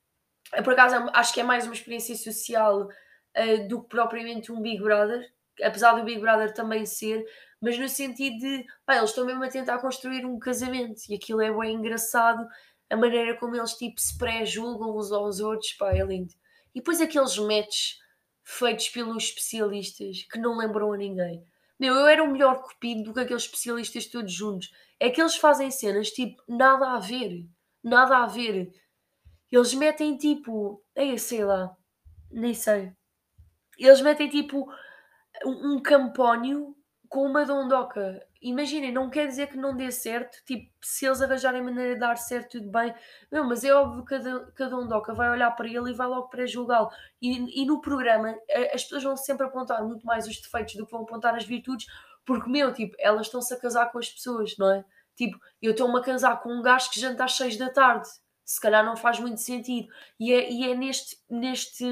por 0.64 0.72
acaso, 0.72 1.08
acho 1.12 1.32
que 1.32 1.40
é 1.40 1.44
mais 1.44 1.64
uma 1.64 1.74
experiência 1.74 2.16
social 2.16 2.88
uh, 2.88 3.68
do 3.68 3.82
que 3.82 3.88
propriamente 3.88 4.50
um 4.50 4.60
Big 4.60 4.82
Brother, 4.82 5.30
apesar 5.62 5.92
do 5.92 6.04
Big 6.04 6.20
Brother 6.20 6.52
também 6.52 6.84
ser, 6.84 7.24
mas 7.60 7.78
no 7.78 7.88
sentido 7.88 8.38
de 8.38 8.64
pá, 8.84 8.96
eles 8.96 9.10
estão 9.10 9.24
mesmo 9.24 9.44
a 9.44 9.48
tentar 9.48 9.78
construir 9.78 10.24
um 10.26 10.38
casamento 10.38 11.02
e 11.08 11.14
aquilo 11.14 11.40
é 11.40 11.50
bem 11.50 11.74
engraçado, 11.74 12.46
a 12.90 12.96
maneira 12.96 13.36
como 13.36 13.56
eles 13.56 13.74
tipo 13.74 14.00
se 14.00 14.16
pré-julgam 14.16 14.96
uns 14.96 15.10
aos 15.12 15.40
outros, 15.40 15.72
pá, 15.72 15.92
é 15.92 16.04
lindo. 16.04 16.32
E 16.74 16.80
depois 16.80 17.00
aqueles 17.00 17.36
matches 17.38 17.98
feitos 18.44 18.88
pelos 18.88 19.24
especialistas 19.24 20.22
que 20.30 20.38
não 20.38 20.56
lembram 20.56 20.92
a 20.92 20.96
ninguém. 20.96 21.42
Meu, 21.78 21.94
eu 21.94 22.06
era 22.06 22.22
o 22.22 22.30
melhor 22.30 22.62
cupido 22.62 23.02
do 23.02 23.12
que 23.12 23.20
aqueles 23.20 23.42
especialistas 23.42 24.06
todos 24.06 24.32
juntos. 24.32 24.70
É 24.98 25.10
que 25.10 25.20
eles 25.20 25.36
fazem 25.36 25.70
cenas 25.70 26.10
tipo 26.10 26.42
nada 26.48 26.92
a 26.92 26.98
ver, 26.98 27.44
nada 27.82 28.18
a 28.18 28.26
ver. 28.26 28.70
Eles 29.50 29.74
metem 29.74 30.16
tipo, 30.16 30.82
ei, 30.94 31.18
sei 31.18 31.44
lá, 31.44 31.76
nem 32.30 32.54
sei. 32.54 32.92
Eles 33.78 34.00
metem 34.00 34.28
tipo 34.28 34.66
um 35.44 35.80
campónio 35.82 36.74
com 37.16 37.24
uma 37.24 37.46
dondoca. 37.46 38.22
Imaginem, 38.42 38.92
não 38.92 39.08
quer 39.08 39.26
dizer 39.26 39.46
que 39.46 39.56
não 39.56 39.74
dê 39.74 39.90
certo, 39.90 40.36
tipo, 40.44 40.70
se 40.82 41.06
eles 41.06 41.22
arranjarem 41.22 41.62
maneira 41.62 41.94
de 41.94 42.00
dar 42.00 42.18
certo, 42.18 42.58
tudo 42.58 42.70
bem. 42.70 42.94
Não, 43.32 43.48
mas 43.48 43.64
é 43.64 43.72
óbvio 43.72 44.04
que 44.04 44.62
a, 44.62 44.68
dondoca 44.68 45.14
vai 45.14 45.30
olhar 45.30 45.50
para 45.52 45.66
ele 45.66 45.92
e 45.92 45.94
vai 45.94 46.06
logo 46.06 46.28
pré-julgá-lo. 46.28 46.90
E, 47.22 47.62
e 47.62 47.64
no 47.64 47.80
programa, 47.80 48.36
as 48.74 48.82
pessoas 48.82 49.02
vão 49.02 49.16
sempre 49.16 49.46
apontar 49.46 49.82
muito 49.82 50.04
mais 50.04 50.28
os 50.28 50.38
defeitos 50.38 50.74
do 50.74 50.84
que 50.84 50.92
vão 50.92 51.04
apontar 51.04 51.34
as 51.34 51.46
virtudes, 51.46 51.86
porque, 52.22 52.50
meu, 52.50 52.70
tipo, 52.74 52.94
elas 52.98 53.28
estão-se 53.28 53.54
a 53.54 53.58
casar 53.58 53.90
com 53.90 53.98
as 53.98 54.10
pessoas, 54.10 54.54
não 54.58 54.70
é? 54.70 54.84
Tipo, 55.16 55.38
eu 55.62 55.70
estou-me 55.70 55.98
a 55.98 56.02
casar 56.02 56.42
com 56.42 56.52
um 56.52 56.60
gajo 56.60 56.90
que 56.90 57.00
janta 57.00 57.24
às 57.24 57.34
seis 57.34 57.56
da 57.56 57.70
tarde. 57.70 58.06
Se 58.44 58.60
calhar 58.60 58.84
não 58.84 58.94
faz 58.94 59.18
muito 59.18 59.40
sentido. 59.40 59.88
E 60.20 60.34
é, 60.34 60.52
e 60.52 60.70
é 60.70 60.74
neste, 60.74 61.16
neste, 61.30 61.82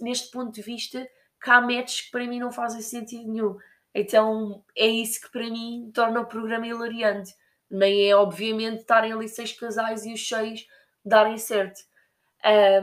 neste 0.00 0.30
ponto 0.30 0.50
de 0.50 0.62
vista 0.62 1.06
que 1.42 1.50
há 1.50 1.60
matches 1.60 2.00
que 2.00 2.10
para 2.10 2.26
mim 2.26 2.38
não 2.38 2.50
fazem 2.50 2.80
sentido 2.80 3.30
nenhum. 3.30 3.58
Então 3.98 4.62
é 4.76 4.86
isso 4.86 5.22
que 5.22 5.32
para 5.32 5.48
mim 5.48 5.90
torna 5.94 6.20
o 6.20 6.26
programa 6.26 6.66
hilariante. 6.66 7.32
Nem 7.70 8.10
é, 8.10 8.14
obviamente, 8.14 8.80
estarem 8.80 9.12
ali 9.12 9.26
seis 9.26 9.58
casais 9.58 10.04
e 10.04 10.12
os 10.12 10.28
seis 10.28 10.66
darem 11.02 11.38
certo. 11.38 11.80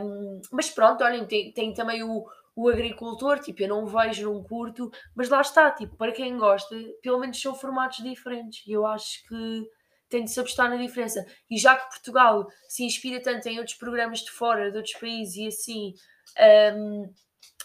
Um, 0.01 0.41
mas 0.51 0.71
pronto, 0.71 1.03
olhem, 1.03 1.25
tem, 1.27 1.53
tem 1.53 1.71
também 1.71 2.03
o, 2.03 2.25
o 2.55 2.67
agricultor, 2.67 3.39
tipo, 3.39 3.61
eu 3.61 3.69
não 3.69 3.85
vejo, 3.85 4.33
não 4.33 4.43
curto, 4.43 4.91
mas 5.15 5.29
lá 5.29 5.39
está, 5.39 5.69
tipo, 5.71 5.95
para 5.95 6.11
quem 6.11 6.35
gosta, 6.35 6.75
pelo 7.03 7.19
menos 7.19 7.39
são 7.39 7.53
formatos 7.53 8.03
diferentes 8.03 8.65
e 8.65 8.71
eu 8.71 8.85
acho 8.85 9.25
que 9.27 9.69
tem 10.09 10.23
de 10.23 10.31
se 10.31 10.39
apostar 10.39 10.67
na 10.67 10.77
diferença. 10.77 11.23
E 11.49 11.57
já 11.57 11.75
que 11.75 11.89
Portugal 11.89 12.47
se 12.67 12.83
inspira 12.83 13.21
tanto 13.21 13.47
em 13.47 13.59
outros 13.59 13.77
programas 13.77 14.19
de 14.19 14.31
fora, 14.31 14.71
de 14.71 14.77
outros 14.77 14.95
países 14.95 15.35
e 15.35 15.47
assim, 15.47 15.93
um, 16.75 17.13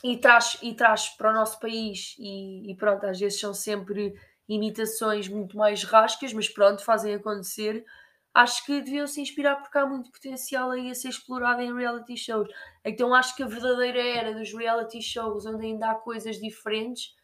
e 0.02 0.16
traz, 0.16 0.58
e 0.62 0.74
traz 0.74 1.08
para 1.08 1.30
o 1.30 1.34
nosso 1.34 1.58
país 1.58 2.14
e, 2.18 2.70
e, 2.70 2.76
pronto, 2.76 3.04
às 3.06 3.18
vezes 3.18 3.40
são 3.40 3.52
sempre 3.52 4.14
imitações 4.48 5.28
muito 5.28 5.56
mais 5.56 5.82
rascas, 5.84 6.32
mas 6.32 6.48
pronto, 6.48 6.84
fazem 6.84 7.14
acontecer. 7.14 7.84
Acho 8.32 8.64
que 8.64 8.80
deviam 8.80 9.06
se 9.06 9.20
inspirar 9.20 9.56
porque 9.56 9.76
há 9.76 9.86
muito 9.86 10.10
potencial 10.10 10.70
aí 10.70 10.90
a 10.90 10.94
ser 10.94 11.08
explorado 11.08 11.60
em 11.60 11.74
reality 11.74 12.16
shows. 12.16 12.48
Então 12.84 13.14
acho 13.14 13.34
que 13.34 13.42
a 13.42 13.46
verdadeira 13.46 14.00
era 14.00 14.34
dos 14.34 14.52
reality 14.52 15.02
shows 15.02 15.44
onde 15.44 15.66
ainda 15.66 15.90
há 15.90 15.94
coisas 15.96 16.38
diferentes, 16.38 17.14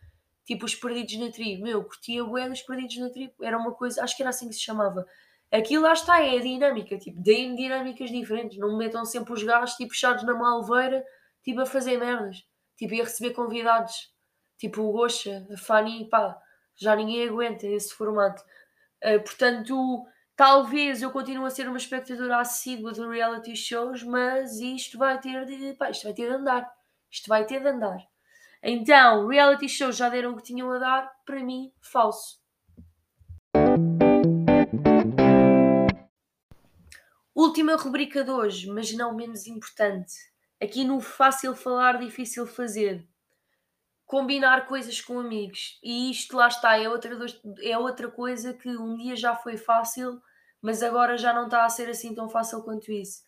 tipo 0.44 0.66
os 0.66 0.74
Perdidos 0.74 1.16
na 1.16 1.30
Tribo. 1.30 1.62
Meu, 1.62 1.84
curtia 1.84 2.24
bué 2.24 2.48
dos 2.48 2.62
Perdidos 2.62 2.98
na 2.98 3.10
Tribo. 3.10 3.32
Era 3.40 3.56
uma 3.56 3.72
coisa, 3.72 4.02
acho 4.02 4.16
que 4.16 4.22
era 4.22 4.30
assim 4.30 4.48
que 4.48 4.54
se 4.54 4.62
chamava. 4.62 5.06
Aquilo 5.52 5.84
lá 5.84 5.92
está, 5.92 6.20
é 6.20 6.36
a 6.36 6.40
dinâmica, 6.40 6.98
tipo, 6.98 7.20
deem 7.22 7.54
dinâmicas 7.54 8.10
diferentes. 8.10 8.58
Não 8.58 8.72
me 8.72 8.78
metam 8.78 9.04
sempre 9.04 9.32
os 9.32 9.42
gajos 9.42 9.76
tipo 9.76 9.92
fechados 9.92 10.24
na 10.24 10.34
malveira, 10.34 11.04
tipo 11.44 11.60
a 11.60 11.66
fazer 11.66 11.96
merdas 11.96 12.44
tipo, 12.76 12.94
ia 12.94 13.04
receber 13.04 13.34
convidados, 13.34 14.12
tipo 14.58 14.82
o 14.82 14.92
Gosha, 14.92 15.46
a 15.52 15.56
Fanny, 15.56 16.08
pá, 16.08 16.38
já 16.76 16.94
ninguém 16.96 17.28
aguenta 17.28 17.66
esse 17.66 17.94
formato. 17.94 18.42
Uh, 19.04 19.20
portanto, 19.22 20.04
talvez 20.36 21.02
eu 21.02 21.10
continue 21.10 21.46
a 21.46 21.50
ser 21.50 21.68
uma 21.68 21.76
espectadora 21.76 22.38
assídua 22.38 22.92
de 22.92 23.06
reality 23.06 23.54
shows, 23.56 24.02
mas 24.02 24.58
isto 24.60 24.98
vai 24.98 25.20
ter 25.20 25.44
de, 25.44 25.74
pá, 25.74 25.90
isto 25.90 26.04
vai 26.04 26.14
ter 26.14 26.28
de 26.28 26.34
andar. 26.34 26.70
Isto 27.10 27.28
vai 27.28 27.44
ter 27.44 27.60
de 27.60 27.68
andar. 27.68 27.98
Então, 28.62 29.28
reality 29.28 29.68
shows 29.68 29.96
já 29.96 30.08
deram 30.08 30.32
o 30.32 30.36
que 30.36 30.42
tinham 30.42 30.70
a 30.72 30.78
dar, 30.78 31.12
para 31.24 31.42
mim, 31.42 31.72
falso. 31.80 32.42
Última 37.34 37.76
rubrica 37.76 38.24
de 38.24 38.30
hoje, 38.30 38.70
mas 38.70 38.92
não 38.94 39.14
menos 39.14 39.46
importante 39.46 40.33
Aqui 40.62 40.84
no 40.84 41.00
fácil 41.00 41.54
falar, 41.54 41.98
difícil 41.98 42.46
fazer. 42.46 43.06
Combinar 44.06 44.66
coisas 44.66 45.00
com 45.00 45.18
amigos. 45.18 45.78
E 45.82 46.10
isto 46.10 46.36
lá 46.36 46.48
está, 46.48 46.76
é 46.78 46.88
outra, 46.88 47.16
é 47.62 47.76
outra 47.78 48.10
coisa 48.10 48.54
que 48.54 48.68
um 48.68 48.96
dia 48.96 49.16
já 49.16 49.34
foi 49.34 49.56
fácil, 49.56 50.20
mas 50.62 50.82
agora 50.82 51.18
já 51.18 51.32
não 51.32 51.44
está 51.46 51.64
a 51.64 51.68
ser 51.68 51.88
assim 51.88 52.14
tão 52.14 52.28
fácil 52.28 52.62
quanto 52.62 52.92
isso. 52.92 53.22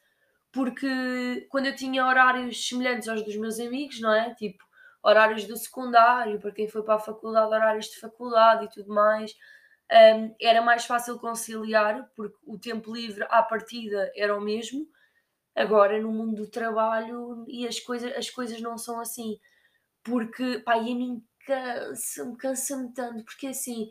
Porque 0.52 1.46
quando 1.50 1.66
eu 1.66 1.76
tinha 1.76 2.06
horários 2.06 2.68
semelhantes 2.68 3.08
aos 3.08 3.22
dos 3.22 3.36
meus 3.36 3.58
amigos, 3.58 4.00
não 4.00 4.12
é? 4.12 4.34
Tipo, 4.34 4.64
horários 5.02 5.44
do 5.44 5.56
secundário, 5.56 6.40
para 6.40 6.50
quem 6.50 6.68
foi 6.68 6.82
para 6.82 6.94
a 6.94 6.98
faculdade, 6.98 7.54
horários 7.54 7.86
de 7.86 8.00
faculdade 8.00 8.64
e 8.64 8.68
tudo 8.70 8.92
mais, 8.92 9.32
um, 9.92 10.34
era 10.40 10.60
mais 10.60 10.84
fácil 10.84 11.18
conciliar, 11.18 12.10
porque 12.16 12.36
o 12.44 12.58
tempo 12.58 12.92
livre 12.92 13.24
à 13.30 13.42
partida 13.42 14.10
era 14.16 14.36
o 14.36 14.40
mesmo, 14.40 14.86
Agora, 15.57 16.01
no 16.01 16.12
mundo 16.12 16.37
do 16.42 16.49
trabalho, 16.51 17.45
e 17.49 17.66
as 17.66 17.81
coisas, 17.81 18.12
as 18.16 18.31
coisas 18.31 18.61
não 18.61 18.79
são 18.79 19.01
assim. 19.01 19.38
Porque, 20.05 20.61
pá, 20.61 20.77
e 20.79 20.92
a 20.92 20.97
mim 20.97 21.25
cansa-me, 21.47 22.37
cansa-me 22.38 22.92
tanto, 22.95 23.25
porque 23.25 23.49
assim, 23.49 23.90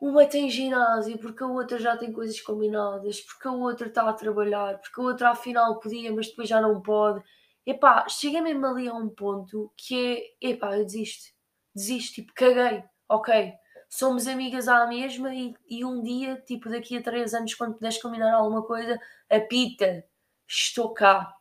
uma 0.00 0.26
tem 0.26 0.48
ginásio, 0.50 1.18
porque 1.18 1.42
a 1.42 1.46
outra 1.46 1.78
já 1.78 1.96
tem 1.96 2.12
coisas 2.12 2.40
combinadas, 2.40 3.20
porque 3.20 3.48
a 3.48 3.52
outra 3.52 3.88
está 3.88 4.08
a 4.08 4.12
trabalhar, 4.14 4.78
porque 4.80 5.00
a 5.00 5.04
outra 5.04 5.30
afinal 5.30 5.78
podia, 5.78 6.12
mas 6.12 6.28
depois 6.28 6.48
já 6.48 6.60
não 6.60 6.80
pode. 6.80 7.22
Epá, 7.66 8.08
chega 8.08 8.40
mesmo 8.40 8.64
ali 8.66 8.88
a 8.88 8.94
um 8.94 9.08
ponto 9.10 9.72
que 9.76 10.34
é, 10.42 10.50
epá, 10.50 10.76
eu 10.78 10.84
desisto, 10.86 11.32
desisto, 11.74 12.14
tipo, 12.16 12.32
caguei, 12.34 12.82
ok, 13.08 13.52
somos 13.90 14.26
amigas 14.26 14.68
à 14.68 14.86
mesma 14.86 15.34
e, 15.34 15.54
e 15.68 15.84
um 15.84 16.02
dia, 16.02 16.36
tipo, 16.46 16.70
daqui 16.70 16.96
a 16.96 17.02
três 17.02 17.34
anos, 17.34 17.54
quando 17.54 17.74
puderes 17.74 18.00
combinar 18.00 18.32
alguma 18.34 18.62
coisa, 18.62 18.98
apita, 19.30 20.04
estou 20.50 20.92
cá. 20.92 21.32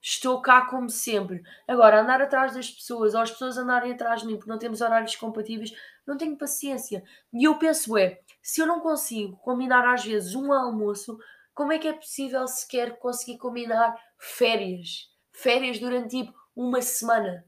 Estou 0.00 0.42
cá 0.42 0.66
como 0.66 0.90
sempre. 0.90 1.42
Agora, 1.66 2.00
andar 2.00 2.20
atrás 2.20 2.54
das 2.54 2.68
pessoas, 2.68 3.14
ou 3.14 3.20
as 3.20 3.30
pessoas 3.30 3.56
andarem 3.56 3.92
atrás 3.92 4.20
de 4.20 4.26
mim 4.26 4.36
porque 4.36 4.50
não 4.50 4.58
temos 4.58 4.80
horários 4.80 5.14
compatíveis, 5.14 5.72
não 6.04 6.16
tenho 6.16 6.36
paciência. 6.36 7.04
E 7.32 7.44
eu 7.44 7.56
penso, 7.56 7.96
é, 7.96 8.20
se 8.42 8.60
eu 8.60 8.66
não 8.66 8.80
consigo 8.80 9.36
combinar 9.36 9.86
às 9.86 10.04
vezes 10.04 10.34
um 10.34 10.52
almoço, 10.52 11.16
como 11.54 11.72
é 11.72 11.78
que 11.78 11.86
é 11.86 11.92
possível 11.92 12.48
sequer 12.48 12.98
conseguir 12.98 13.38
combinar 13.38 13.96
férias? 14.18 15.08
Férias 15.32 15.78
durante 15.78 16.24
tipo 16.24 16.34
uma 16.56 16.82
semana. 16.82 17.44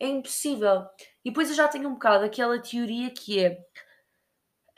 É 0.00 0.06
impossível. 0.06 0.86
E 1.22 1.30
depois 1.30 1.50
eu 1.50 1.56
já 1.56 1.68
tenho 1.68 1.88
um 1.88 1.92
bocado 1.92 2.24
aquela 2.24 2.58
teoria 2.58 3.10
que 3.10 3.44
é: 3.44 3.58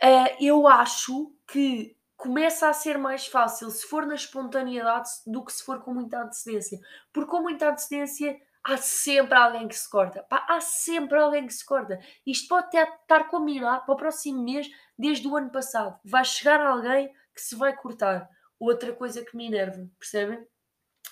uh, 0.03 0.37
eu 0.41 0.67
acho 0.67 1.33
que 1.47 1.97
começa 2.21 2.69
a 2.69 2.73
ser 2.75 2.99
mais 2.99 3.27
fácil 3.27 3.71
se 3.71 3.87
for 3.87 4.07
na 4.07 4.15
espontaneidade 4.15 5.09
do 5.27 5.43
que 5.43 5.53
se 5.53 5.65
for 5.65 5.81
com 5.81 5.95
muita 5.95 6.23
antecedência. 6.23 6.79
Porque 7.13 7.31
com 7.31 7.41
muita 7.41 7.71
antecedência 7.71 8.39
há 8.63 8.77
sempre 8.77 9.39
alguém 9.39 9.67
que 9.67 9.75
se 9.75 9.89
corta. 9.89 10.23
Pá, 10.25 10.45
há 10.49 10.61
sempre 10.61 11.19
alguém 11.19 11.47
que 11.47 11.55
se 11.55 11.65
corta. 11.65 11.99
Isto 12.27 12.49
pode 12.49 12.67
até 12.67 12.83
estar 12.83 13.25
combinado 13.29 13.87
para 13.87 13.95
o 13.95 13.97
próximo 13.97 14.43
mês, 14.45 14.69
desde 14.99 15.27
o 15.27 15.35
ano 15.35 15.51
passado. 15.51 15.99
Vai 16.05 16.23
chegar 16.25 16.61
alguém 16.61 17.09
que 17.35 17.41
se 17.41 17.57
vai 17.57 17.75
cortar. 17.75 18.29
Outra 18.59 18.93
coisa 18.93 19.25
que 19.25 19.35
me 19.35 19.47
enerva, 19.47 19.89
percebem? 19.99 20.47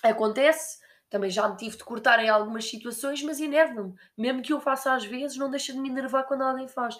Acontece, 0.03 0.77
também 1.09 1.31
já 1.31 1.49
me 1.49 1.57
tive 1.57 1.75
de 1.75 1.83
cortar 1.83 2.23
em 2.23 2.29
algumas 2.29 2.69
situações, 2.69 3.23
mas 3.23 3.39
enerva-me. 3.39 3.95
Mesmo 4.15 4.43
que 4.43 4.53
eu 4.53 4.61
faça 4.61 4.93
às 4.93 5.03
vezes, 5.03 5.37
não 5.37 5.49
deixa 5.49 5.73
de 5.73 5.79
me 5.79 5.89
enervar 5.89 6.25
quando 6.25 6.43
alguém 6.43 6.67
faz. 6.67 6.95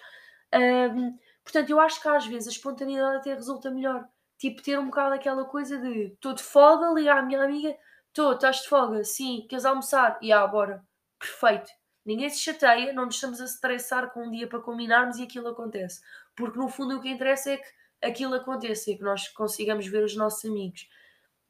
Um, 0.52 1.16
portanto, 1.52 1.70
eu 1.72 1.80
acho 1.80 2.02
que 2.02 2.08
às 2.08 2.26
vezes 2.26 2.48
a 2.48 2.52
espontaneidade 2.52 3.18
até 3.18 3.34
resulta 3.34 3.72
melhor. 3.72 4.08
Tipo, 4.38 4.62
ter 4.62 4.80
um 4.80 4.86
bocado 4.86 5.16
aquela 5.16 5.44
coisa 5.46 5.78
de 5.78 6.14
estou 6.14 6.34
de 6.34 6.44
folga, 6.44 6.94
ligar 6.94 7.18
à 7.18 7.22
minha 7.22 7.44
amiga, 7.44 7.76
estou, 8.08 8.34
estás 8.34 8.58
de 8.58 8.70
folga? 8.70 9.04
Sim, 9.04 9.46
queres 9.50 9.66
almoçar? 9.66 10.18
E 10.22 10.32
ah, 10.32 10.46
bora. 10.48 10.86
Perfeito. 11.20 11.72
Ninguém 12.06 12.30
se 12.30 12.40
chateia, 12.40 12.94
não 12.94 13.06
nos 13.06 13.16
estamos 13.16 13.42
a 13.42 13.46
estressar 13.46 14.12
com 14.12 14.28
um 14.28 14.32
dia 14.32 14.48
para 14.48 14.62
combinarmos 14.62 15.18
e 15.18 15.24
aquilo 15.24 15.50
acontece. 15.50 16.02
Porque 16.36 16.58
no 16.58 16.70
fundo 16.70 16.98
o 16.98 17.02
que 17.02 17.10
interessa 17.10 17.52
é 17.52 17.58
que 17.58 17.70
aquilo 18.02 18.36
aconteça 18.36 18.92
e 18.92 18.98
que 18.98 19.04
nós 19.04 19.28
consigamos 19.30 19.86
ver 19.88 20.04
os 20.04 20.16
nossos 20.16 20.46
amigos. 20.46 20.88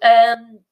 Um, 0.02 0.64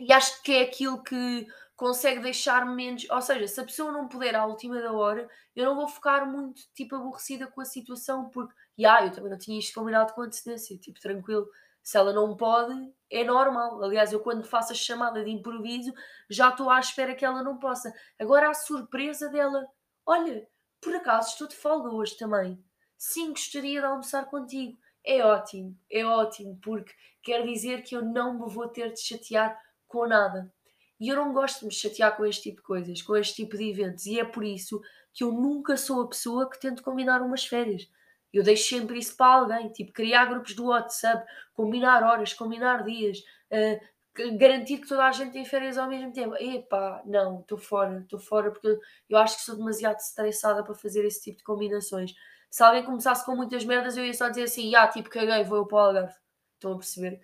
e 0.00 0.12
acho 0.12 0.42
que 0.42 0.52
é 0.52 0.62
aquilo 0.62 1.02
que 1.02 1.46
consegue 1.76 2.20
deixar 2.20 2.66
menos. 2.66 3.08
Ou 3.10 3.20
seja, 3.20 3.46
se 3.46 3.60
a 3.60 3.64
pessoa 3.64 3.92
não 3.92 4.08
puder 4.08 4.34
à 4.34 4.46
última 4.46 4.80
da 4.80 4.92
hora, 4.92 5.28
eu 5.54 5.64
não 5.64 5.76
vou 5.76 5.88
ficar 5.88 6.26
muito 6.26 6.62
tipo 6.74 6.96
aborrecida 6.96 7.46
com 7.46 7.60
a 7.60 7.64
situação, 7.64 8.28
porque 8.30 8.54
yeah, 8.78 9.06
eu 9.06 9.12
também 9.12 9.30
não 9.30 9.38
tinha 9.38 9.58
isto 9.58 9.74
combinado 9.74 10.12
com 10.12 10.22
antecedência, 10.22 10.78
tipo, 10.78 11.00
tranquilo. 11.00 11.48
Se 11.82 11.98
ela 11.98 12.12
não 12.12 12.36
pode, 12.36 12.74
é 13.10 13.24
normal. 13.24 13.82
Aliás, 13.82 14.12
eu 14.12 14.20
quando 14.20 14.44
faço 14.44 14.72
a 14.72 14.76
chamada 14.76 15.24
de 15.24 15.30
improviso, 15.30 15.92
já 16.30 16.50
estou 16.50 16.70
à 16.70 16.78
espera 16.78 17.14
que 17.14 17.24
ela 17.24 17.42
não 17.42 17.58
possa. 17.58 17.92
Agora 18.18 18.50
a 18.50 18.54
surpresa 18.54 19.28
dela, 19.28 19.66
olha, 20.06 20.46
por 20.80 20.94
acaso 20.94 21.30
estou 21.30 21.48
de 21.48 21.56
folga 21.56 21.90
hoje 21.90 22.16
também. 22.16 22.62
Sim, 22.96 23.30
gostaria 23.30 23.80
de 23.80 23.86
almoçar 23.86 24.26
contigo. 24.26 24.78
É 25.04 25.24
ótimo, 25.24 25.76
é 25.90 26.04
ótimo, 26.04 26.58
porque 26.62 26.92
quer 27.22 27.44
dizer 27.44 27.82
que 27.82 27.96
eu 27.96 28.04
não 28.04 28.34
me 28.34 28.52
vou 28.52 28.68
ter 28.68 28.92
de 28.92 29.00
chatear 29.00 29.60
com 29.88 30.06
nada. 30.06 30.52
E 31.00 31.08
eu 31.08 31.16
não 31.16 31.32
gosto 31.32 31.60
de 31.60 31.66
me 31.66 31.72
chatear 31.72 32.16
com 32.16 32.24
este 32.24 32.44
tipo 32.44 32.58
de 32.58 32.62
coisas, 32.62 33.02
com 33.02 33.16
este 33.16 33.34
tipo 33.42 33.56
de 33.56 33.68
eventos. 33.68 34.06
E 34.06 34.20
é 34.20 34.24
por 34.24 34.44
isso 34.44 34.80
que 35.12 35.24
eu 35.24 35.32
nunca 35.32 35.76
sou 35.76 36.00
a 36.00 36.08
pessoa 36.08 36.48
que 36.48 36.60
tento 36.60 36.82
combinar 36.82 37.20
umas 37.22 37.44
férias. 37.44 37.88
Eu 38.32 38.42
deixo 38.42 38.68
sempre 38.68 38.98
isso 38.98 39.16
para 39.16 39.34
alguém, 39.34 39.70
tipo 39.70 39.92
criar 39.92 40.26
grupos 40.26 40.54
do 40.54 40.66
WhatsApp, 40.66 41.24
combinar 41.52 42.02
horas, 42.02 42.32
combinar 42.32 42.82
dias, 42.84 43.18
uh, 43.18 43.92
garantir 44.38 44.78
que 44.78 44.88
toda 44.88 45.04
a 45.04 45.12
gente 45.12 45.32
tem 45.32 45.44
férias 45.44 45.78
ao 45.78 45.88
mesmo 45.88 46.12
tempo. 46.12 46.34
Epá, 46.36 47.02
não, 47.04 47.40
estou 47.40 47.58
fora, 47.58 48.00
estou 48.00 48.18
fora 48.18 48.50
porque 48.50 48.78
eu, 49.08 49.18
acho 49.18 49.36
que 49.36 49.42
sou 49.42 49.56
demasiado 49.56 49.98
estressada 49.98 50.62
para 50.62 50.74
fazer 50.74 51.04
esse 51.04 51.22
tipo 51.22 51.38
de 51.38 51.44
combinações. 51.44 52.14
Se 52.50 52.62
alguém 52.62 52.84
começasse 52.84 53.24
com 53.24 53.34
muitas 53.34 53.64
merdas, 53.64 53.96
eu 53.96 54.04
ia 54.04 54.12
só 54.12 54.28
dizer 54.28 54.44
assim, 54.44 54.74
ah, 54.74 54.86
tipo, 54.88 55.08
caguei, 55.08 55.42
vou 55.44 55.58
eu 55.58 55.66
para 55.66 55.76
o 55.76 55.80
Algarve. 55.80 56.14
Estão 56.54 56.72
a 56.72 56.76
perceber? 56.76 57.20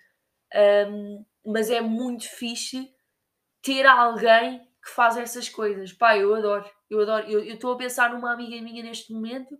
Um, 0.89 1.25
mas 1.45 1.71
é 1.71 1.81
muito 1.81 2.25
fixe 2.29 2.91
ter 3.63 3.87
alguém 3.87 4.61
que 4.83 4.91
faz 4.91 5.19
essas 5.19 5.49
coisas. 5.49 5.93
Pá, 5.93 6.17
eu 6.17 6.35
adoro, 6.35 6.69
eu 6.89 7.01
adoro. 7.03 7.31
Eu 7.31 7.43
estou 7.43 7.73
a 7.73 7.77
pensar 7.77 8.13
numa 8.13 8.33
amiga 8.33 8.61
minha 8.63 8.83
neste 8.83 9.13
momento 9.13 9.59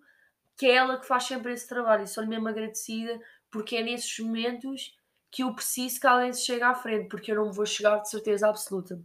que 0.59 0.67
é 0.67 0.75
ela 0.75 0.99
que 0.99 1.07
faz 1.07 1.25
sempre 1.25 1.53
esse 1.53 1.69
trabalho 1.69 2.03
e 2.03 2.09
sou-lhe 2.09 2.29
mesmo 2.29 2.49
agradecida 2.49 3.19
porque 3.51 3.77
é 3.77 3.83
nesses 3.83 4.19
momentos 4.19 4.95
que 5.31 5.43
eu 5.43 5.55
preciso 5.55 6.01
que 6.01 6.07
alguém 6.07 6.33
se 6.33 6.45
chegue 6.45 6.63
à 6.63 6.75
frente, 6.75 7.09
porque 7.09 7.31
eu 7.31 7.37
não 7.37 7.53
vou 7.53 7.65
chegar 7.65 7.99
de 7.99 8.11
certeza 8.11 8.49
absoluta. 8.49 9.01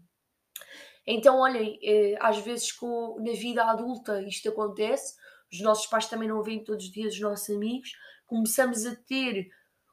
Então, 1.06 1.40
olhem, 1.40 1.78
eh, 1.84 2.16
às 2.20 2.40
vezes 2.40 2.72
com, 2.72 3.18
na 3.20 3.34
vida 3.34 3.64
adulta 3.66 4.22
isto 4.22 4.50
acontece, 4.50 5.16
os 5.52 5.62
nossos 5.62 5.86
pais 5.86 6.08
também 6.08 6.28
não 6.28 6.42
veem 6.42 6.64
todos 6.64 6.86
os 6.86 6.92
dias 6.92 7.14
os 7.14 7.20
nossos 7.20 7.50
amigos, 7.56 7.92
começamos 8.26 8.86
a 8.86 8.96
ter 8.96 9.50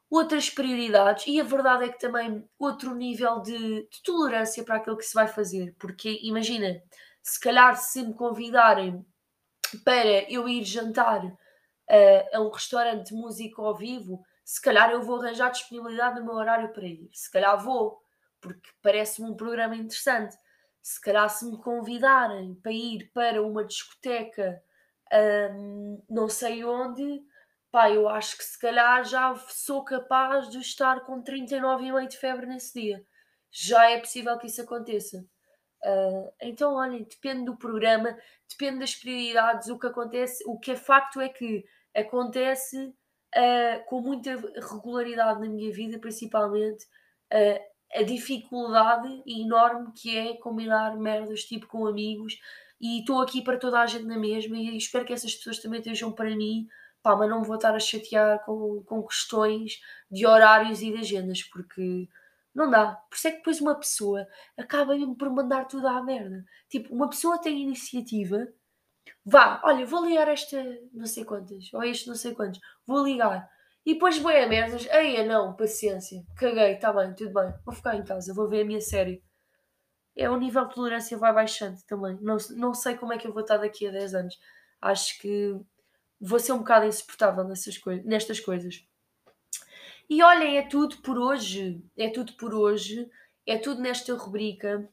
outras 0.08 0.48
prioridades 0.48 1.24
e 1.26 1.40
a 1.40 1.44
verdade 1.44 1.84
é 1.84 1.88
que 1.88 1.98
também 1.98 2.48
outro 2.58 2.94
nível 2.94 3.40
de, 3.42 3.58
de, 3.88 4.02
tolerância 4.02 4.64
para 4.64 4.76
aquilo 4.76 4.96
que 4.96 5.04
se 5.04 5.14
vai 5.14 5.28
fazer. 5.28 5.74
Porque 5.78 6.20
imagina, 6.22 6.80
se 7.22 7.38
calhar 7.38 7.76
se 7.76 8.02
me 8.02 8.14
convidarem 8.14 9.04
para 9.84 10.30
eu 10.30 10.48
ir 10.48 10.64
jantar 10.64 11.22
uh, 11.90 12.36
a 12.36 12.40
um 12.40 12.50
restaurante 12.50 13.08
de 13.08 13.14
música 13.14 13.60
ao 13.60 13.76
vivo, 13.76 14.24
se 14.44 14.62
calhar 14.62 14.90
eu 14.90 15.02
vou 15.02 15.20
arranjar 15.20 15.50
disponibilidade 15.50 16.20
no 16.20 16.26
meu 16.26 16.34
horário 16.34 16.72
para 16.72 16.86
ir. 16.86 17.10
Se 17.12 17.30
calhar 17.30 17.62
vou, 17.62 18.00
porque 18.40 18.70
parece-me 18.80 19.28
um 19.28 19.36
programa 19.36 19.76
interessante. 19.76 20.36
Se 20.80 21.00
calhar 21.00 21.28
se 21.28 21.44
me 21.44 21.58
convidarem 21.58 22.54
para 22.54 22.72
ir 22.72 23.10
para 23.12 23.42
uma 23.42 23.64
discoteca 23.64 24.62
um, 25.12 26.02
não 26.08 26.28
sei 26.28 26.64
onde, 26.64 27.22
pá, 27.70 27.90
eu 27.90 28.08
acho 28.08 28.36
que 28.38 28.44
se 28.44 28.58
calhar 28.58 29.04
já 29.04 29.34
sou 29.48 29.84
capaz 29.84 30.48
de 30.48 30.58
estar 30.58 31.00
com 31.00 31.22
39,5 31.22 32.08
de 32.08 32.16
febre 32.16 32.46
nesse 32.46 32.80
dia. 32.80 33.04
Já 33.50 33.90
é 33.90 33.98
possível 33.98 34.38
que 34.38 34.46
isso 34.46 34.62
aconteça. 34.62 35.26
Uh, 35.82 36.32
então, 36.42 36.74
olhem, 36.74 37.04
depende 37.04 37.46
do 37.46 37.56
programa, 37.56 38.16
depende 38.48 38.80
das 38.80 38.94
prioridades, 38.94 39.68
o 39.68 39.78
que 39.78 39.86
acontece, 39.86 40.44
o 40.46 40.58
que 40.58 40.72
é 40.72 40.76
facto 40.76 41.20
é 41.20 41.28
que 41.28 41.64
acontece 41.94 42.76
uh, 42.86 43.84
com 43.86 44.00
muita 44.00 44.36
regularidade 44.70 45.40
na 45.40 45.48
minha 45.48 45.72
vida, 45.72 45.98
principalmente 45.98 46.84
uh, 47.32 47.70
a 47.94 48.02
dificuldade 48.02 49.22
enorme 49.26 49.92
que 49.92 50.16
é 50.16 50.36
combinar 50.36 50.96
merdas 50.96 51.44
tipo 51.44 51.66
com 51.66 51.86
amigos 51.86 52.38
e 52.80 53.00
estou 53.00 53.20
aqui 53.20 53.42
para 53.42 53.58
toda 53.58 53.80
a 53.80 53.86
gente 53.86 54.04
na 54.04 54.18
mesma 54.18 54.56
e 54.56 54.76
espero 54.76 55.04
que 55.04 55.12
essas 55.12 55.34
pessoas 55.34 55.58
também 55.58 55.80
estejam 55.80 56.12
para 56.12 56.34
mim 56.36 56.68
pá, 57.02 57.16
mas 57.16 57.28
não 57.28 57.42
vou 57.42 57.56
estar 57.56 57.74
a 57.74 57.80
chatear 57.80 58.44
com, 58.44 58.82
com 58.84 59.02
questões 59.02 59.80
de 60.10 60.26
horários 60.26 60.82
e 60.82 60.92
de 60.92 60.98
agendas, 60.98 61.42
porque 61.42 62.08
não 62.54 62.70
dá. 62.70 62.94
Por 63.08 63.16
isso 63.16 63.28
é 63.28 63.30
que 63.30 63.38
depois 63.38 63.60
uma 63.60 63.74
pessoa 63.74 64.26
acaba 64.58 64.94
mesmo 64.94 65.16
por 65.16 65.30
mandar 65.30 65.66
tudo 65.66 65.86
à 65.88 66.02
merda. 66.02 66.44
Tipo, 66.68 66.94
uma 66.94 67.08
pessoa 67.08 67.38
tem 67.40 67.62
iniciativa, 67.62 68.48
vá, 69.24 69.60
olha, 69.64 69.86
vou 69.86 70.04
ligar 70.06 70.28
esta 70.28 70.62
não 70.92 71.06
sei 71.06 71.24
quantas, 71.24 71.72
ou 71.72 71.82
este 71.84 72.08
não 72.08 72.14
sei 72.14 72.34
quantos, 72.34 72.60
vou 72.86 73.04
ligar. 73.04 73.48
E 73.84 73.94
depois 73.94 74.18
vou 74.18 74.30
a 74.30 74.46
merdas, 74.46 74.86
aí 74.90 75.24
não, 75.26 75.56
paciência, 75.56 76.22
caguei, 76.36 76.74
está 76.74 76.92
bem, 76.92 77.14
tudo 77.14 77.32
bem, 77.32 77.52
vou 77.64 77.74
ficar 77.74 77.96
em 77.96 78.04
casa, 78.04 78.34
vou 78.34 78.48
ver 78.48 78.62
a 78.62 78.64
minha 78.64 78.80
série. 78.80 79.22
É, 80.16 80.28
o 80.28 80.36
nível 80.36 80.66
de 80.66 80.74
tolerância 80.74 81.16
vai 81.16 81.32
baixando 81.32 81.78
também. 81.86 82.18
Não, 82.20 82.36
não 82.56 82.74
sei 82.74 82.94
como 82.96 83.12
é 83.12 83.18
que 83.18 83.26
eu 83.26 83.32
vou 83.32 83.42
estar 83.42 83.56
daqui 83.56 83.86
a 83.86 83.90
10 83.90 84.14
anos. 84.14 84.38
Acho 84.80 85.18
que 85.20 85.58
vou 86.20 86.38
ser 86.38 86.52
um 86.52 86.58
bocado 86.58 86.86
insuportável 86.86 87.44
nessas 87.44 87.78
coi 87.78 88.02
nestas 88.02 88.40
coisas. 88.40 88.84
E 90.08 90.22
olhem, 90.22 90.58
é 90.58 90.62
tudo 90.62 90.98
por 90.98 91.16
hoje. 91.18 91.82
É 91.96 92.10
tudo 92.10 92.34
por 92.34 92.52
hoje. 92.54 93.08
É 93.46 93.56
tudo 93.56 93.80
nesta 93.80 94.12
rubrica. 94.14 94.88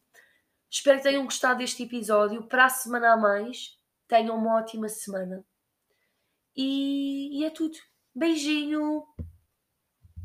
Espero 0.69 0.97
que 0.97 1.03
tenham 1.03 1.25
gostado 1.25 1.59
deste 1.59 1.83
episódio. 1.83 2.43
Para 2.43 2.65
a 2.65 2.69
semana 2.69 3.13
a 3.13 3.17
mais, 3.17 3.76
tenham 4.07 4.37
uma 4.37 4.57
ótima 4.57 4.89
semana. 4.89 5.43
E, 6.55 7.39
e 7.39 7.45
é 7.45 7.49
tudo. 7.49 7.77
Beijinho! 8.15 9.03